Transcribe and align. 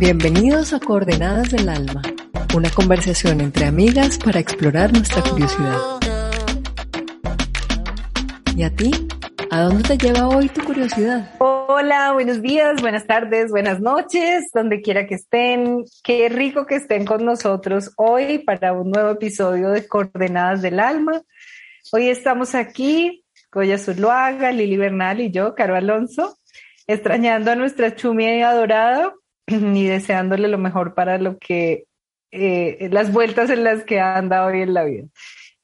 Bienvenidos 0.00 0.72
a 0.72 0.78
Coordenadas 0.78 1.50
del 1.50 1.68
Alma, 1.68 2.02
una 2.54 2.70
conversación 2.70 3.40
entre 3.40 3.64
amigas 3.66 4.16
para 4.16 4.38
explorar 4.38 4.92
nuestra 4.92 5.24
curiosidad. 5.24 5.76
¿Y 8.56 8.62
a 8.62 8.70
ti? 8.70 8.92
¿A 9.50 9.62
dónde 9.62 9.82
te 9.82 9.98
lleva 9.98 10.28
hoy 10.28 10.48
tu 10.50 10.62
curiosidad? 10.62 11.34
Hola, 11.40 12.12
buenos 12.12 12.40
días, 12.40 12.80
buenas 12.80 13.08
tardes, 13.08 13.50
buenas 13.50 13.80
noches, 13.80 14.44
donde 14.54 14.82
quiera 14.82 15.04
que 15.08 15.16
estén. 15.16 15.84
Qué 16.04 16.28
rico 16.28 16.64
que 16.64 16.76
estén 16.76 17.04
con 17.04 17.24
nosotros 17.24 17.90
hoy 17.96 18.38
para 18.38 18.72
un 18.74 18.92
nuevo 18.92 19.10
episodio 19.10 19.70
de 19.70 19.88
Coordenadas 19.88 20.62
del 20.62 20.78
Alma. 20.78 21.22
Hoy 21.90 22.08
estamos 22.08 22.54
aquí, 22.54 23.24
Goya 23.50 23.78
Zuluaga, 23.78 24.52
Lili 24.52 24.76
Bernal 24.76 25.20
y 25.20 25.32
yo, 25.32 25.56
Caro 25.56 25.74
Alonso, 25.74 26.38
extrañando 26.86 27.50
a 27.50 27.56
nuestra 27.56 27.96
Chumi 27.96 28.42
adorada 28.42 29.12
y 29.74 29.86
deseándole 29.86 30.48
lo 30.48 30.58
mejor 30.58 30.94
para 30.94 31.18
lo 31.18 31.38
que 31.38 31.86
eh, 32.30 32.88
las 32.92 33.12
vueltas 33.12 33.50
en 33.50 33.64
las 33.64 33.84
que 33.84 34.00
anda 34.00 34.44
hoy 34.44 34.62
en 34.62 34.74
la 34.74 34.84
vida. 34.84 35.06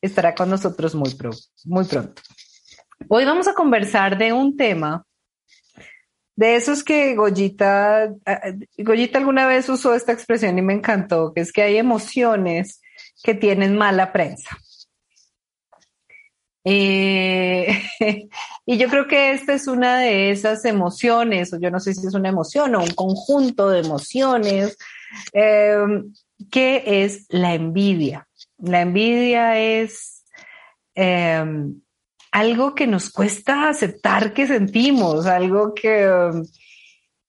Estará 0.01 0.35
con 0.35 0.51
nosotros 0.51 0.95
muy, 0.95 1.15
muy 1.65 1.85
pronto. 1.85 2.23
Hoy 3.09 3.25
vamos 3.25 3.49
a 3.49 3.55
conversar 3.55 4.17
de 4.17 4.33
un 4.33 4.57
tema 4.57 5.05
de 6.37 6.57
esos 6.57 6.83
que 6.83 7.15
Goyita, 7.15 8.13
Goyita 8.79 9.19
alguna 9.19 9.47
vez 9.47 9.69
usó 9.69 9.95
esta 9.95 10.13
expresión 10.13 10.59
y 10.59 10.63
me 10.63 10.73
encantó, 10.73 11.33
que 11.33 11.43
es 11.43 11.53
que 11.53 11.63
hay 11.63 11.77
emociones 11.77 12.81
que 13.23 13.35
tienen 13.35 13.77
mala 13.77 14.13
prensa. 14.13 14.59
Eh, 16.65 17.83
y 18.67 18.79
yo 18.79 18.89
creo 18.89 19.07
que 19.07 19.33
esta 19.33 19.53
es 19.53 19.67
una 19.67 19.99
de 19.99 20.31
esas 20.31 20.65
emociones, 20.65 21.53
o 21.53 21.59
yo 21.61 21.71
no 21.71 21.79
sé 21.79 21.95
si 21.95 22.07
es 22.07 22.15
una 22.15 22.31
emoción 22.31 22.75
o 22.75 22.83
un 22.83 22.91
conjunto 22.91 23.69
de 23.69 23.81
emociones, 23.81 24.77
eh, 25.33 25.77
que 26.51 27.05
es 27.05 27.27
la 27.29 27.55
envidia. 27.55 28.27
La 28.59 28.81
envidia 28.81 29.59
es 29.59 30.25
eh, 30.95 31.45
algo 32.33 32.75
que 32.75 32.87
nos 32.87 33.11
cuesta 33.11 33.69
aceptar 33.69 34.33
que 34.33 34.47
sentimos, 34.47 35.27
algo 35.27 35.75
que, 35.75 36.45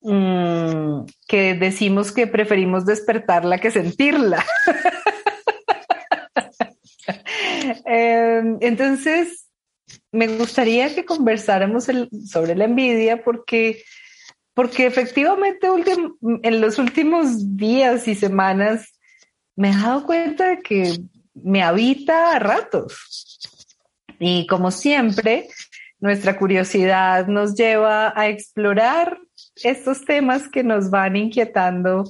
mm, 0.00 1.04
que 1.28 1.54
decimos 1.54 2.10
que 2.10 2.26
preferimos 2.26 2.86
despertarla 2.86 3.58
que 3.58 3.70
sentirla. 3.70 4.44
Em, 7.84 8.58
entonces, 8.60 9.46
me 10.12 10.28
gustaría 10.28 10.94
que 10.94 11.04
conversáramos 11.04 11.84
sobre 11.84 12.54
la 12.54 12.64
envidia 12.64 13.22
porque, 13.22 13.82
porque 14.54 14.86
efectivamente 14.86 15.68
en 16.42 16.60
los 16.60 16.78
últimos 16.78 17.56
días 17.56 18.08
y 18.08 18.14
semanas 18.14 18.98
me 19.54 19.70
he 19.70 19.76
dado 19.76 20.04
cuenta 20.04 20.48
de 20.48 20.58
que 20.58 20.98
me 21.34 21.62
habita 21.62 22.34
a 22.34 22.38
ratos. 22.38 23.38
Y 24.18 24.46
como 24.46 24.70
siempre, 24.70 25.48
nuestra 26.00 26.38
curiosidad 26.38 27.26
nos 27.26 27.54
lleva 27.54 28.18
a 28.18 28.28
explorar 28.28 29.18
estos 29.62 30.04
temas 30.04 30.48
que 30.48 30.62
nos 30.62 30.90
van 30.90 31.16
inquietando 31.16 32.04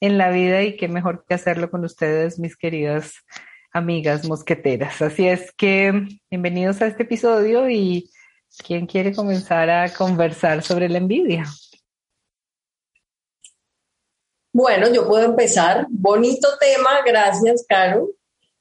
en 0.00 0.18
la 0.18 0.30
vida 0.30 0.62
y 0.62 0.76
qué 0.76 0.88
mejor 0.88 1.24
que 1.26 1.34
hacerlo 1.34 1.70
con 1.70 1.84
ustedes, 1.84 2.38
mis 2.38 2.56
queridas 2.56 3.14
amigas 3.76 4.26
mosqueteras. 4.26 5.02
Así 5.02 5.28
es 5.28 5.52
que 5.52 6.08
bienvenidos 6.30 6.80
a 6.80 6.86
este 6.86 7.02
episodio 7.02 7.68
y 7.68 8.10
¿quién 8.66 8.86
quiere 8.86 9.14
comenzar 9.14 9.68
a 9.68 9.92
conversar 9.92 10.62
sobre 10.62 10.88
la 10.88 10.98
envidia? 10.98 11.44
Bueno, 14.52 14.90
yo 14.90 15.06
puedo 15.06 15.26
empezar. 15.26 15.86
Bonito 15.90 16.48
tema, 16.58 17.02
gracias, 17.04 17.66
Caro. 17.68 18.08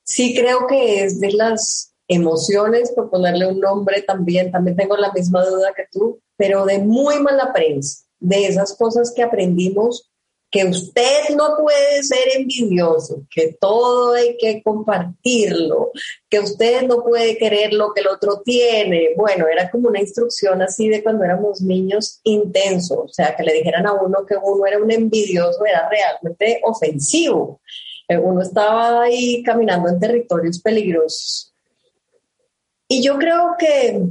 Sí 0.03 0.35
creo 0.35 0.67
que 0.67 1.05
es 1.05 1.21
de 1.21 1.31
las 1.31 1.95
emociones, 2.09 2.91
por 2.91 3.09
ponerle 3.09 3.47
un 3.47 3.61
nombre 3.61 4.01
también, 4.01 4.51
también 4.51 4.75
tengo 4.75 4.97
la 4.97 5.13
misma 5.13 5.45
duda 5.45 5.73
que 5.73 5.85
tú, 5.89 6.19
pero 6.35 6.65
de 6.65 6.79
muy 6.79 7.19
mala 7.21 7.53
prensa, 7.53 8.03
de 8.19 8.47
esas 8.47 8.75
cosas 8.77 9.13
que 9.15 9.23
aprendimos 9.23 10.11
que 10.55 10.63
usted 10.63 11.35
no 11.35 11.57
puede 11.57 12.01
ser 12.01 12.37
envidioso, 12.37 13.23
que 13.29 13.57
todo 13.59 14.13
hay 14.13 14.37
que 14.37 14.63
compartirlo, 14.63 15.91
que 16.29 16.39
usted 16.39 16.83
no 16.83 17.03
puede 17.03 17.37
querer 17.37 17.73
lo 17.73 17.91
que 17.93 17.99
el 17.99 18.07
otro 18.07 18.41
tiene. 18.41 19.09
Bueno, 19.17 19.47
era 19.49 19.69
como 19.69 19.89
una 19.89 19.99
instrucción 19.99 20.61
así 20.61 20.87
de 20.87 21.03
cuando 21.03 21.25
éramos 21.25 21.59
niños 21.59 22.21
intenso, 22.23 23.01
o 23.01 23.09
sea, 23.09 23.35
que 23.35 23.43
le 23.43 23.51
dijeran 23.51 23.85
a 23.85 23.95
uno 23.95 24.25
que 24.25 24.37
uno 24.41 24.65
era 24.65 24.77
un 24.77 24.89
envidioso 24.89 25.65
era 25.65 25.89
realmente 25.89 26.61
ofensivo. 26.63 27.59
Eh, 28.07 28.17
uno 28.17 28.41
estaba 28.41 29.01
ahí 29.01 29.43
caminando 29.43 29.89
en 29.89 29.99
territorios 29.99 30.61
peligrosos. 30.61 31.53
Y 32.87 33.03
yo 33.03 33.17
creo 33.17 33.55
que 33.59 34.03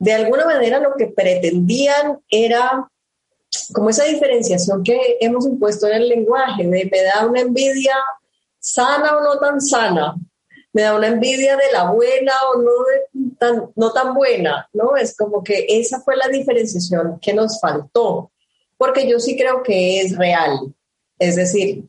de 0.00 0.12
alguna 0.14 0.46
manera 0.46 0.80
lo 0.80 0.96
que 0.96 1.06
pretendían 1.06 2.18
era 2.28 2.90
como 3.72 3.90
esa 3.90 4.04
diferenciación 4.04 4.82
que 4.82 5.16
hemos 5.20 5.46
impuesto 5.46 5.86
en 5.86 5.94
el 5.94 6.08
lenguaje, 6.08 6.64
de 6.64 6.88
me 6.90 7.02
da 7.02 7.26
una 7.26 7.40
envidia 7.40 7.96
sana 8.58 9.16
o 9.16 9.20
no 9.22 9.38
tan 9.38 9.60
sana, 9.60 10.14
me 10.72 10.82
da 10.82 10.94
una 10.94 11.08
envidia 11.08 11.56
de 11.56 11.72
la 11.72 11.90
buena 11.90 12.32
o 12.54 12.62
no, 12.62 12.70
tan, 13.38 13.70
no 13.74 13.92
tan 13.92 14.14
buena, 14.14 14.68
¿no? 14.72 14.96
Es 14.96 15.16
como 15.16 15.42
que 15.42 15.66
esa 15.68 16.00
fue 16.00 16.16
la 16.16 16.28
diferenciación 16.28 17.18
que 17.20 17.32
nos 17.32 17.60
faltó, 17.60 18.30
porque 18.76 19.08
yo 19.08 19.18
sí 19.18 19.36
creo 19.36 19.62
que 19.62 20.00
es 20.00 20.16
real. 20.16 20.72
Es 21.18 21.36
decir, 21.36 21.84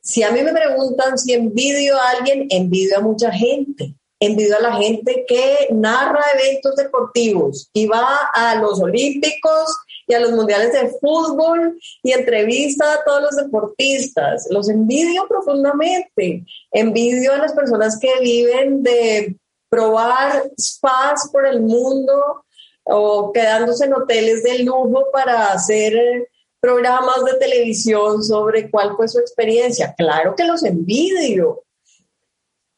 si 0.00 0.22
a 0.22 0.30
mí 0.30 0.42
me 0.42 0.52
preguntan 0.52 1.18
si 1.18 1.32
envidio 1.32 1.96
a 1.96 2.10
alguien, 2.10 2.46
envidio 2.50 2.98
a 2.98 3.02
mucha 3.02 3.32
gente 3.32 3.94
envidio 4.20 4.58
a 4.58 4.60
la 4.60 4.76
gente 4.76 5.24
que 5.26 5.68
narra 5.72 6.22
eventos 6.38 6.76
deportivos 6.76 7.70
y 7.72 7.86
va 7.86 8.30
a 8.34 8.54
los 8.56 8.78
olímpicos 8.80 9.76
y 10.10 10.14
a 10.14 10.20
los 10.20 10.32
mundiales 10.32 10.72
de 10.72 10.88
fútbol 11.00 11.78
y 12.02 12.10
entrevista 12.10 12.94
a 12.94 13.04
todos 13.04 13.22
los 13.22 13.36
deportistas. 13.36 14.48
Los 14.50 14.68
envidio 14.68 15.28
profundamente. 15.28 16.44
Envidio 16.72 17.32
a 17.32 17.38
las 17.38 17.52
personas 17.52 17.96
que 18.00 18.18
viven 18.20 18.82
de 18.82 19.36
probar 19.68 20.50
spas 20.58 21.28
por 21.30 21.46
el 21.46 21.60
mundo 21.60 22.44
o 22.82 23.32
quedándose 23.32 23.84
en 23.84 23.94
hoteles 23.94 24.42
de 24.42 24.64
lujo 24.64 25.06
para 25.12 25.52
hacer 25.52 26.28
programas 26.58 27.24
de 27.24 27.38
televisión 27.38 28.24
sobre 28.24 28.68
cuál 28.68 28.96
fue 28.96 29.06
su 29.06 29.20
experiencia. 29.20 29.94
Claro 29.96 30.34
que 30.34 30.44
los 30.44 30.64
envidio, 30.64 31.62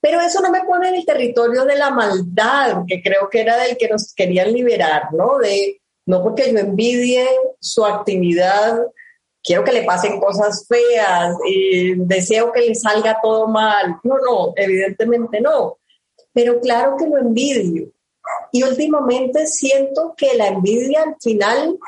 pero 0.03 0.21
eso 0.21 0.43
no 0.43 0.51
me 0.51 0.65
pone 0.65 0.91
en 0.91 0.97
el 0.97 1.07
territorio 1.07 1.65
de 1.65 1.77
la 1.77 1.91
maldad, 1.91 2.83
que 2.87 3.03
creo 3.03 3.31
que 3.31 3.41
era 3.41 3.57
del 3.57 3.79
que 3.79 3.89
nos 3.89 4.13
querían 4.13 4.53
liberar, 4.53 5.15
¿no? 5.15 5.39
De, 5.39 5.82
no 6.07 6.23
porque 6.23 6.53
yo 6.53 6.59
envidie 6.59 7.27
su 7.61 7.85
actividad, 7.85 8.81
quiero 9.43 9.65
que 9.65 9.73
le 9.73 9.85
pasen 9.85 10.21
cosas 10.21 10.67
feas, 10.69 11.37
deseo 11.97 12.53
que 12.53 12.61
le 12.61 12.75
salga 12.75 13.19
todo 13.23 13.49
mal. 13.49 13.99
No, 14.03 14.19
no, 14.19 14.53
evidentemente 14.57 15.41
no. 15.41 15.79
Pero 16.33 16.61
claro 16.61 16.97
que 16.97 17.07
lo 17.07 17.19
envidio. 17.19 17.91
Y 18.53 18.63
últimamente 18.63 19.47
siento 19.47 20.15
que 20.17 20.35
la 20.35 20.49
envidia 20.49 21.03
al 21.03 21.17
final 21.21 21.79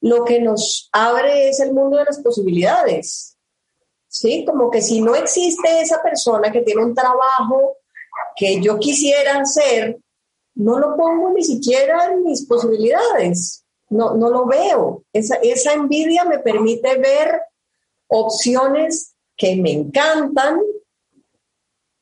lo 0.00 0.24
que 0.24 0.40
nos 0.40 0.88
abre 0.92 1.48
es 1.48 1.60
el 1.60 1.72
mundo 1.72 1.96
de 1.98 2.04
las 2.04 2.18
posibilidades 2.20 3.32
¿sí? 4.12 4.44
Como 4.44 4.70
que 4.70 4.82
si 4.82 5.00
no 5.00 5.14
existe 5.14 5.80
esa 5.80 6.02
persona 6.02 6.52
que 6.52 6.60
tiene 6.60 6.84
un 6.84 6.94
trabajo 6.94 7.78
que 8.36 8.60
yo 8.60 8.78
quisiera 8.78 9.40
hacer, 9.40 9.98
no 10.54 10.78
lo 10.78 10.96
pongo 10.96 11.30
ni 11.30 11.42
siquiera 11.42 12.12
en 12.12 12.24
mis 12.24 12.46
posibilidades, 12.46 13.64
no, 13.90 14.14
no 14.14 14.30
lo 14.30 14.46
veo. 14.46 15.04
Esa, 15.12 15.36
esa 15.36 15.72
envidia 15.72 16.24
me 16.24 16.38
permite 16.38 16.96
ver 16.98 17.42
opciones 18.08 19.14
que 19.36 19.56
me 19.56 19.72
encantan 19.72 20.60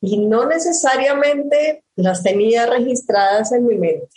y 0.01 0.17
no 0.17 0.45
necesariamente 0.45 1.83
las 1.95 2.23
tenía 2.23 2.65
registradas 2.65 3.51
en 3.51 3.67
mi 3.67 3.77
mente. 3.77 4.09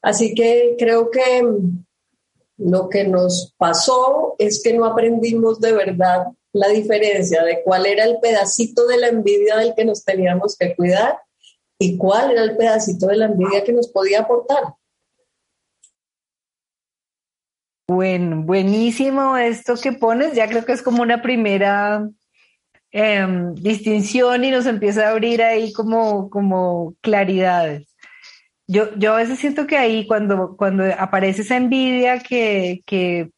Así 0.00 0.34
que 0.34 0.76
creo 0.78 1.10
que 1.10 1.42
lo 2.58 2.88
que 2.88 3.04
nos 3.04 3.54
pasó 3.58 4.36
es 4.38 4.62
que 4.62 4.72
no 4.72 4.84
aprendimos 4.84 5.60
de 5.60 5.72
verdad 5.72 6.26
la 6.52 6.68
diferencia 6.68 7.42
de 7.44 7.62
cuál 7.62 7.86
era 7.86 8.04
el 8.04 8.18
pedacito 8.20 8.86
de 8.86 8.96
la 8.98 9.08
envidia 9.08 9.56
del 9.56 9.74
que 9.74 9.84
nos 9.84 10.04
teníamos 10.04 10.56
que 10.56 10.74
cuidar 10.74 11.18
y 11.78 11.96
cuál 11.96 12.30
era 12.32 12.42
el 12.42 12.56
pedacito 12.56 13.06
de 13.06 13.16
la 13.16 13.26
envidia 13.26 13.64
que 13.64 13.72
nos 13.72 13.88
podía 13.88 14.20
aportar. 14.20 14.74
Bueno, 17.88 18.42
buenísimo 18.42 19.36
esto 19.36 19.76
que 19.76 19.92
pones, 19.92 20.34
ya 20.34 20.48
creo 20.48 20.64
que 20.64 20.72
es 20.72 20.82
como 20.82 21.02
una 21.02 21.22
primera 21.22 22.08
em, 22.90 23.54
distinción 23.54 24.42
y 24.42 24.50
nos 24.50 24.66
empieza 24.66 25.06
a 25.06 25.10
abrir 25.10 25.40
ahí 25.42 25.72
como, 25.72 26.28
como 26.28 26.94
claridades. 27.00 27.94
Yo, 28.66 28.92
yo 28.96 29.14
a 29.14 29.18
veces 29.18 29.38
siento 29.38 29.68
que 29.68 29.76
ahí 29.76 30.06
cuando, 30.08 30.56
cuando 30.56 30.84
aparece 30.98 31.42
esa 31.42 31.56
envidia 31.56 32.18
que, 32.18 32.82
que 32.86 33.30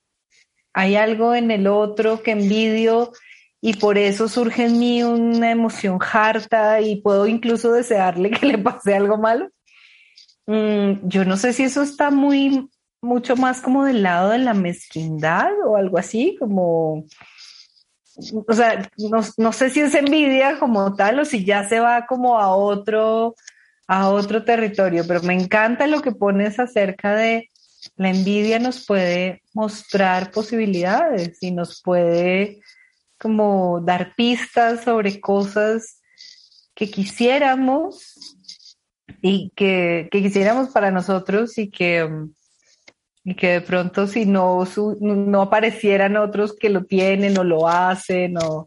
hay 0.73 0.97
algo 0.97 1.35
en 1.35 1.51
el 1.51 1.67
otro 1.67 2.23
que 2.23 2.31
envidio 2.31 3.13
y 3.61 3.75
por 3.75 3.99
eso 3.99 4.29
surge 4.29 4.67
en 4.67 4.79
mí 4.79 5.03
una 5.03 5.51
emoción 5.51 5.99
harta 6.01 6.81
y 6.81 6.97
puedo 7.01 7.27
incluso 7.27 7.73
desearle 7.73 8.31
que 8.31 8.47
le 8.47 8.59
pase 8.59 8.95
algo 8.95 9.19
malo. 9.19 9.51
Mm, 10.47 11.09
yo 11.09 11.25
no 11.25 11.37
sé 11.37 11.53
si 11.53 11.65
eso 11.65 11.83
está 11.83 12.11
muy, 12.11 12.69
mucho 13.03 13.37
más 13.37 13.61
como 13.61 13.85
del 13.85 14.03
lado 14.03 14.31
de 14.31 14.39
la 14.39 14.55
mezquindad 14.55 15.51
o 15.67 15.77
algo 15.77 15.99
así, 15.99 16.37
como, 16.39 17.05
o 18.47 18.55
sea, 18.55 18.91
no, 18.97 19.21
no 19.37 19.53
sé 19.53 19.71
si 19.71 19.81
es 19.81 19.95
envidia 19.95 20.59
como 20.59 20.95
tal 20.95 21.21
o 21.21 21.25
si 21.25 21.45
ya 21.45 21.69
se 21.69 21.81
va 21.81 22.07
como 22.07 22.39
a 22.39 22.55
otro, 22.55 23.35
a 23.87 24.09
otro 24.09 24.45
territorio, 24.45 25.05
pero 25.07 25.23
me 25.23 25.35
encanta 25.35 25.87
lo 25.87 26.01
que 26.01 26.13
pones 26.13 26.59
acerca 26.59 27.15
de 27.15 27.51
la 27.97 28.11
envidia 28.11 28.59
nos 28.59 28.85
puede 28.87 29.43
mostrar 29.55 30.31
posibilidades 30.31 31.39
y 31.43 31.51
nos 31.53 31.81
puede 31.83 32.61
como 33.19 33.81
dar 33.81 34.15
pistas 34.17 34.85
sobre 34.85 35.21
cosas 35.21 36.01
que 36.75 36.91
quisiéramos 36.91 38.15
y 39.21 39.51
que, 39.57 40.09
quisiéramos 40.11 40.69
para 40.69 40.91
nosotros 40.91 41.59
y 41.59 41.71
que, 41.71 42.09
y 43.25 43.35
que 43.35 43.49
de 43.49 43.61
pronto 43.61 44.07
si 44.07 44.27
no, 44.27 44.65
no 45.01 45.43
aparecieran 45.43 46.17
otros 46.17 46.55
que 46.57 46.71
lo 46.71 46.85
tienen 46.85 47.37
o 47.39 47.45
lo 47.45 47.69
hacen 47.69 48.37
o 48.39 48.67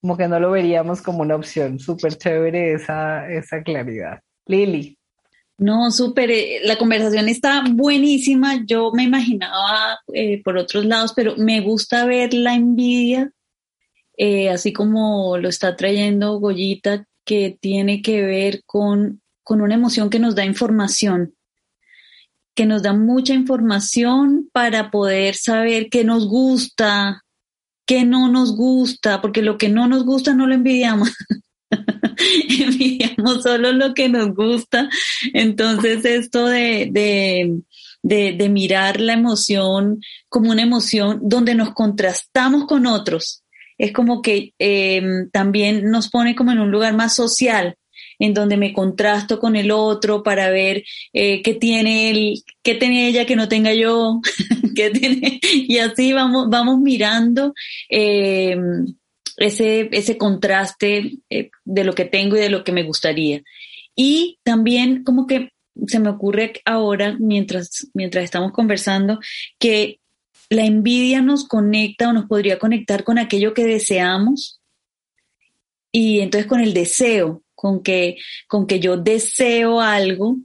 como 0.00 0.16
que 0.16 0.26
no 0.26 0.40
lo 0.40 0.50
veríamos 0.50 1.00
como 1.00 1.20
una 1.20 1.36
opción. 1.36 1.78
Súper 1.78 2.16
chévere 2.16 2.74
esa, 2.74 3.30
esa 3.30 3.62
claridad. 3.62 4.20
Lili. 4.46 4.98
No, 5.58 5.92
súper, 5.92 6.32
eh, 6.32 6.60
la 6.64 6.76
conversación 6.76 7.28
está 7.28 7.62
buenísima. 7.70 8.64
Yo 8.66 8.90
me 8.92 9.04
imaginaba 9.04 10.00
eh, 10.12 10.42
por 10.42 10.56
otros 10.56 10.84
lados, 10.84 11.12
pero 11.14 11.36
me 11.36 11.60
gusta 11.60 12.04
ver 12.04 12.34
la 12.34 12.54
envidia 12.54 13.30
eh, 14.16 14.50
así 14.50 14.72
como 14.72 15.38
lo 15.38 15.48
está 15.48 15.76
trayendo 15.76 16.38
Goyita, 16.38 17.06
que 17.24 17.56
tiene 17.60 18.02
que 18.02 18.22
ver 18.22 18.62
con, 18.66 19.22
con 19.42 19.60
una 19.60 19.74
emoción 19.74 20.10
que 20.10 20.18
nos 20.18 20.34
da 20.34 20.44
información, 20.44 21.34
que 22.54 22.66
nos 22.66 22.82
da 22.82 22.92
mucha 22.92 23.34
información 23.34 24.50
para 24.52 24.90
poder 24.90 25.34
saber 25.34 25.88
qué 25.90 26.04
nos 26.04 26.26
gusta, 26.26 27.22
qué 27.86 28.04
no 28.04 28.28
nos 28.28 28.54
gusta, 28.56 29.20
porque 29.20 29.42
lo 29.42 29.58
que 29.58 29.68
no 29.68 29.86
nos 29.86 30.04
gusta 30.04 30.34
no 30.34 30.46
lo 30.46 30.54
envidiamos. 30.54 31.10
envidiamos 32.60 33.42
solo 33.42 33.72
lo 33.72 33.94
que 33.94 34.08
nos 34.08 34.34
gusta. 34.34 34.88
Entonces, 35.32 36.04
esto 36.04 36.46
de, 36.46 36.88
de, 36.90 37.60
de, 38.02 38.32
de, 38.32 38.48
mirar 38.48 39.00
la 39.00 39.14
emoción 39.14 40.00
como 40.28 40.50
una 40.50 40.62
emoción 40.62 41.20
donde 41.22 41.54
nos 41.54 41.72
contrastamos 41.72 42.66
con 42.66 42.86
otros, 42.86 43.41
es 43.82 43.90
como 43.92 44.22
que 44.22 44.54
em, 44.60 45.28
también 45.30 45.90
nos 45.90 46.08
pone 46.08 46.36
como 46.36 46.52
en 46.52 46.60
un 46.60 46.70
lugar 46.70 46.94
más 46.94 47.16
social, 47.16 47.74
en 48.20 48.32
donde 48.32 48.56
me 48.56 48.72
contrasto 48.72 49.40
con 49.40 49.56
el 49.56 49.72
otro 49.72 50.22
para 50.22 50.50
ver 50.50 50.84
eh, 51.12 51.42
qué 51.42 51.54
tiene 51.54 52.10
él, 52.10 52.44
qué 52.62 52.76
tiene 52.76 53.08
ella 53.08 53.26
que 53.26 53.34
no 53.34 53.48
tenga 53.48 53.74
yo, 53.74 54.20
qué 54.76 54.90
tiene, 54.90 55.40
y 55.42 55.78
así 55.78 56.12
vamos, 56.12 56.48
vamos 56.48 56.78
mirando 56.78 57.54
em, 57.88 58.86
ese, 59.36 59.88
ese 59.90 60.16
contraste 60.16 61.18
eh, 61.28 61.50
de 61.64 61.82
lo 61.82 61.92
que 61.92 62.04
tengo 62.04 62.36
y 62.36 62.40
de 62.40 62.50
lo 62.50 62.62
que 62.62 62.70
me 62.70 62.84
gustaría. 62.84 63.42
Y 63.96 64.38
también 64.44 65.02
como 65.02 65.26
que 65.26 65.50
se 65.88 65.98
me 65.98 66.10
ocurre 66.10 66.52
ahora, 66.64 67.16
mientras, 67.18 67.88
mientras 67.94 68.22
estamos 68.22 68.52
conversando, 68.52 69.18
que 69.58 69.98
la 70.52 70.64
envidia 70.64 71.22
nos 71.22 71.46
conecta 71.46 72.08
o 72.08 72.12
nos 72.12 72.26
podría 72.26 72.58
conectar 72.58 73.04
con 73.04 73.18
aquello 73.18 73.54
que 73.54 73.64
deseamos 73.64 74.60
y 75.90 76.20
entonces 76.20 76.46
con 76.46 76.60
el 76.60 76.74
deseo, 76.74 77.42
con 77.54 77.82
que, 77.82 78.16
con 78.48 78.66
que 78.66 78.80
yo 78.80 78.96
deseo 78.96 79.80
algo 79.80 80.36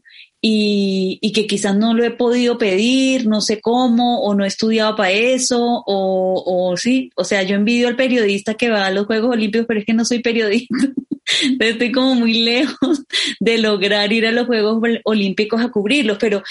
y, 0.42 1.19
que 1.33 1.48
quizás 1.48 1.75
no 1.75 1.94
lo 1.94 2.04
he 2.04 2.12
podido 2.12 2.57
pedir, 2.57 3.27
no 3.27 3.42
sé 3.42 3.59
cómo, 3.59 4.21
o 4.21 4.33
no 4.33 4.45
he 4.45 4.48
estudiado 4.48 4.95
para 4.95 5.12
eso, 5.12 5.59
o, 5.59 6.44
o 6.45 6.77
sí, 6.77 7.12
o 7.15 7.24
sea, 7.24 7.44
yo 7.44 7.56
envidio 7.56 7.88
al 7.88 7.95
periodista 7.95 8.54
que 8.54 8.69
va 8.69 8.86
a 8.86 8.92
los 8.92 9.07
Juegos 9.07 9.31
Olímpicos, 9.31 9.68
pero 9.68 9.80
es 9.80 9.86
que 9.86 9.94
no 9.94 10.06
soy 10.06 10.19
periodista. 10.19 10.75
Estoy 11.59 11.92
como 11.92 12.15
muy 12.15 12.33
lejos 12.45 13.04
de 13.39 13.57
lograr 13.57 14.13
ir 14.13 14.25
a 14.25 14.31
los 14.31 14.48
Juegos 14.48 14.81
Olímpicos 15.04 15.62
a 15.62 15.69
cubrirlos, 15.69 16.18
pero 16.19 16.42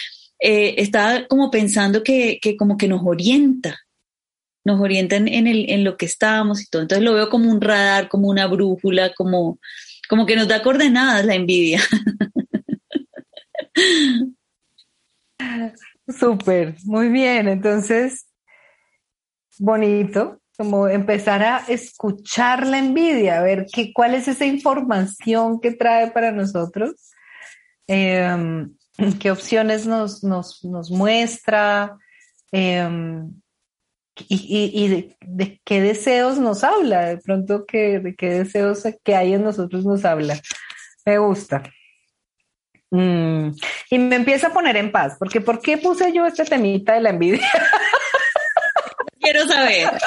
eh, 0.41 0.75
estaba 0.79 1.27
como 1.27 1.51
pensando 1.51 2.03
que, 2.03 2.39
que, 2.41 2.57
como 2.57 2.77
que 2.77 2.89
nos 2.89 3.03
orienta, 3.05 3.79
nos 4.65 4.81
orienta 4.81 5.17
en, 5.17 5.47
el, 5.47 5.71
en 5.71 5.85
lo 5.85 5.97
que 5.97 6.07
estábamos 6.07 6.63
y 6.63 6.67
todo. 6.67 6.83
Entonces 6.83 7.05
lo 7.05 7.15
veo 7.15 7.31
como 7.31 7.51
un 7.51 7.61
radar, 7.61 8.09
como 8.09 8.29
una 8.29 8.47
brújula, 8.47 9.15
como, 9.15 9.59
como 10.09 10.27
que 10.27 10.37
nos 10.37 10.49
da 10.49 10.63
coordenadas 10.63 11.25
la 11.25 11.35
envidia. 11.35 11.81
Súper, 16.09 16.77
muy 16.85 17.09
bien. 17.09 17.49
Entonces, 17.49 18.27
bonito, 19.59 20.41
como 20.57 20.89
empezar 20.89 21.43
a 21.43 21.59
escuchar 21.69 22.67
la 22.67 22.79
envidia, 22.79 23.39
a 23.39 23.43
ver 23.43 23.67
qué, 23.73 23.93
cuál 23.93 24.15
es 24.15 24.29
esa 24.29 24.47
información 24.47 25.61
que 25.61 25.73
trae 25.73 26.11
para 26.11 26.33
nosotros. 26.33 26.95
Eh, 27.89 28.67
qué 29.21 29.31
opciones 29.31 29.87
nos, 29.87 30.25
nos, 30.25 30.65
nos 30.65 30.91
muestra 30.91 31.99
em, 32.53 33.31
y, 34.29 35.15
de, 35.21 35.61
qué 35.65 35.81
deseos 35.81 36.39
nos 36.39 36.65
habla, 36.65 37.07
de 37.07 37.19
pronto 37.19 37.67
que, 37.67 38.01
de 38.01 38.15
qué 38.15 38.31
deseos 38.31 38.83
que 39.05 39.15
hay 39.15 39.35
en 39.35 39.45
nosotros 39.45 39.85
nos 39.85 40.05
habla. 40.05 40.41
Me 41.05 41.19
gusta. 41.19 41.63
Mm, 42.91 43.51
y 43.91 43.99
me 43.99 44.17
empieza 44.17 44.49
a 44.49 44.53
poner 44.53 44.77
en 44.77 44.91
paz, 44.91 45.17
porque 45.19 45.41
¿por 45.41 45.61
qué 45.61 45.77
puse 45.77 46.13
yo 46.13 46.25
este 46.25 46.45
temita 46.45 46.95
de 46.95 47.01
la 47.01 47.11
envidia? 47.11 47.47
Quiero 49.21 49.47
saber. 49.47 49.91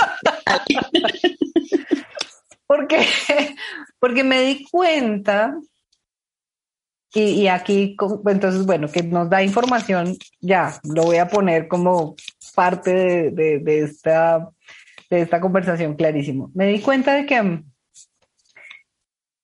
porque, 2.67 3.05
porque 3.99 4.23
me 4.23 4.41
di 4.41 4.65
cuenta 4.65 5.55
y, 7.13 7.47
aquí, 7.47 7.97
entonces, 8.27 8.65
bueno, 8.65 8.87
que 8.87 9.01
nos 9.01 9.29
da 9.29 9.41
información, 9.41 10.15
ya, 10.39 10.79
lo 10.83 11.03
voy 11.03 11.17
a 11.17 11.27
poner 11.27 11.67
como 11.67 12.15
parte 12.53 13.31
de, 13.31 13.79
esta, 13.79 14.47
de 15.09 15.21
esta 15.21 15.41
conversación 15.41 15.95
clarísimo. 15.95 16.51
Me 16.53 16.67
di 16.67 16.81
cuenta 16.81 17.15
de 17.15 17.25
que 17.25 17.41
mm, 17.41 17.63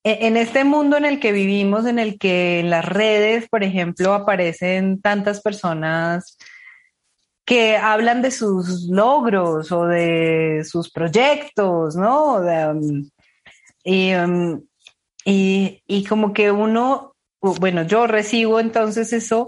e, 0.04 0.28
en 0.28 0.38
este 0.38 0.64
mundo 0.64 0.98
en 0.98 1.06
el 1.06 1.20
que 1.20 1.32
vivimos, 1.32 1.88
en 1.88 1.98
el 1.98 2.20
que 2.20 2.60
en 2.60 2.70
las 2.70 2.86
redes, 2.86 3.50
por 3.50 3.64
ejemplo, 3.64 4.14
aparecen 4.14 5.02
tantas 5.02 5.42
personas 5.42 6.38
que 7.46 7.78
hablan 7.78 8.22
de 8.22 8.30
sus 8.30 8.88
logros 8.90 9.72
o 9.72 9.86
de 9.88 10.64
sus 10.66 10.92
proyectos, 10.92 11.96
¿no? 11.96 12.42
Mm, 12.42 13.10
mm, 13.86 14.62
y, 15.26 15.82
y, 15.88 16.04
como 16.06 16.32
que 16.32 16.52
uno 16.52 17.15
bueno, 17.54 17.84
yo 17.84 18.08
recibo 18.08 18.60
entonces 18.60 19.14
eso 19.14 19.48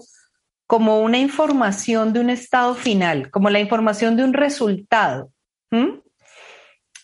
como 0.67 0.99
una 0.99 1.17
información 1.17 2.13
de 2.13 2.19
un 2.19 2.29
estado 2.29 2.75
final, 2.75 3.31
como 3.31 3.49
la 3.49 3.59
información 3.59 4.17
de 4.17 4.23
un 4.23 4.33
resultado. 4.33 5.31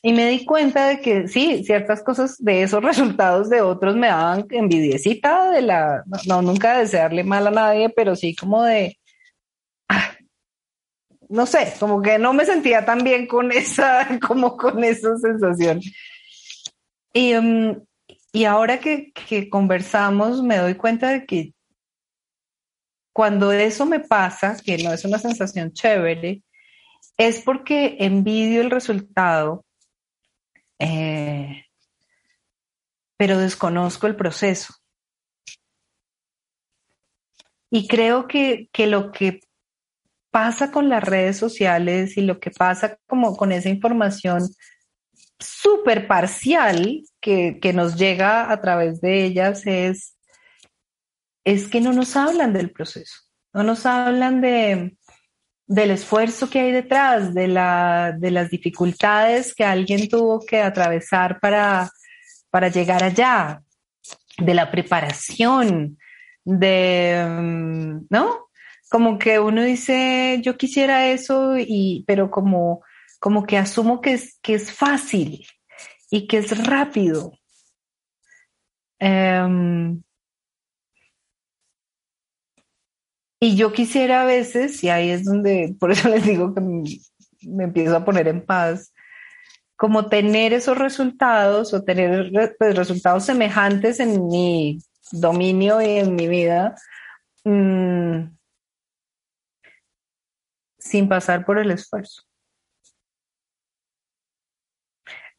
Y 0.06 0.12
me 0.12 0.28
di 0.28 0.46
cuenta 0.46 0.90
de 0.90 1.00
que 1.00 1.30
sí, 1.30 1.64
ciertas 1.64 2.04
cosas 2.04 2.36
de 2.44 2.64
esos 2.64 2.84
resultados 2.84 3.50
de 3.50 3.62
otros 3.62 3.96
me 3.96 4.08
daban 4.08 4.46
envidiecita 4.50 5.50
de 5.52 5.62
la, 5.62 6.04
no, 6.28 6.42
nunca 6.42 6.78
desearle 6.78 7.24
mal 7.24 7.48
a 7.48 7.52
nadie, 7.52 7.90
pero 7.90 8.16
sí 8.16 8.36
como 8.36 8.64
de, 8.64 9.00
ah, 9.88 10.12
no 11.30 11.46
sé, 11.46 11.74
como 11.80 12.02
que 12.02 12.20
no 12.20 12.34
me 12.34 12.46
sentía 12.46 12.84
tan 12.84 13.04
bien 13.04 13.28
con 13.28 13.52
esa, 13.54 14.20
como 14.28 14.58
con 14.58 14.84
esa 14.84 15.18
sensación. 15.18 15.80
Y, 17.14 17.36
um, 17.36 17.82
y 18.36 18.46
ahora 18.46 18.80
que, 18.80 19.14
conversamos, 19.50 20.42
me 20.42 20.58
doy 20.58 20.74
cuenta 20.74 21.10
de 21.10 21.26
que 21.28 21.54
cuando 23.14 23.52
eso 23.52 23.86
me 23.86 24.00
pasa, 24.00 24.58
que 24.58 24.80
no 24.80 24.92
es 24.92 25.06
una 25.06 25.20
sensación 25.20 25.72
chévere, 25.72 26.42
es 27.16 27.42
porque 27.42 27.98
envidio 28.00 28.62
el 28.62 28.72
resultado, 28.72 29.64
eh, 30.80 31.64
pero 33.18 33.38
desconozco 33.38 34.08
el 34.08 34.16
proceso. 34.16 34.74
Y 37.70 37.88
creo 37.88 38.28
que, 38.28 38.68
que, 38.74 38.88
lo 38.88 39.12
que 39.12 39.42
pasa 40.32 40.72
con 40.72 40.90
las 40.90 41.04
redes 41.04 41.38
sociales 41.38 42.18
y 42.18 42.22
lo 42.22 42.40
que 42.40 42.50
pasa 42.50 42.98
como 43.06 43.38
con 43.38 43.52
esa 43.52 43.70
información 43.70 44.42
súper 45.46 46.08
parcial 46.08 47.04
que, 47.20 47.60
nos 47.74 47.96
llega 47.96 48.52
a 48.52 48.62
través 48.62 49.02
de 49.02 49.26
ellas 49.26 49.66
es, 49.66 50.16
es 51.44 51.68
que 51.68 51.82
no 51.82 51.94
nos 51.94 52.16
hablan 52.16 52.54
del 52.54 52.72
proceso, 52.72 53.16
no 53.54 53.64
nos 53.64 53.86
hablan 53.86 54.42
de, 54.42 54.98
del 55.68 55.92
esfuerzo 55.92 56.50
que 56.50 56.60
hay 56.60 56.72
detrás, 56.72 57.34
de, 57.34 57.48
la, 57.48 58.16
de 58.18 58.32
las 58.32 58.50
dificultades 58.50 59.54
que 59.54 59.64
alguien 59.64 60.08
tuvo 60.10 60.40
que 60.40 60.62
atravesar 60.62 61.40
para, 61.40 61.90
para 62.50 62.68
llegar 62.68 63.04
allá, 63.04 63.62
de 64.38 64.54
la 64.54 64.72
preparación, 64.72 65.98
de, 66.44 67.26
mm, 67.28 68.08
¿no? 68.10 68.48
Como 68.90 69.18
que 69.18 69.40
uno 69.40 69.64
dice, 69.64 70.40
yo 70.44 70.58
quisiera 70.58 71.08
eso, 71.08 71.56
y, 71.58 72.04
pero 72.08 72.30
como, 72.30 72.82
como 73.24 73.46
que 73.46 73.58
asumo 73.58 74.02
que 74.02 74.16
es, 74.16 74.38
que 74.42 74.54
es 74.54 74.74
fácil 74.74 75.48
y 76.12 76.28
que 76.28 76.40
es 76.40 76.68
rápido. 76.68 77.32
Em, 79.00 80.04
y 83.40 83.56
yo 83.56 83.72
quisiera 83.72 84.24
a 84.24 84.26
veces, 84.26 84.84
y 84.84 84.90
ahí 84.90 85.10
es 85.10 85.24
donde, 85.24 85.74
por 85.80 85.92
eso 85.92 86.10
les 86.10 86.26
digo 86.26 86.54
que 86.54 86.60
me, 86.60 87.64
empiezo 87.64 87.96
a 87.96 88.04
poner 88.04 88.28
en 88.28 88.46
paz, 88.46 88.94
como 89.78 90.10
tener 90.10 90.52
esos 90.52 90.78
resultados 90.78 91.74
o 91.74 91.82
tener 91.82 92.30
pues, 92.60 92.76
resultados 92.76 93.24
semejantes 93.24 94.02
en 94.02 94.28
mi 94.28 94.80
dominio 95.14 95.82
y 95.82 95.92
en 96.00 96.14
mi 96.14 96.28
vida 96.28 96.76
mmm, 97.46 98.36
sin 100.78 101.08
pasar 101.08 101.46
por 101.46 101.58
el 101.58 101.72
esfuerzo. 101.72 102.24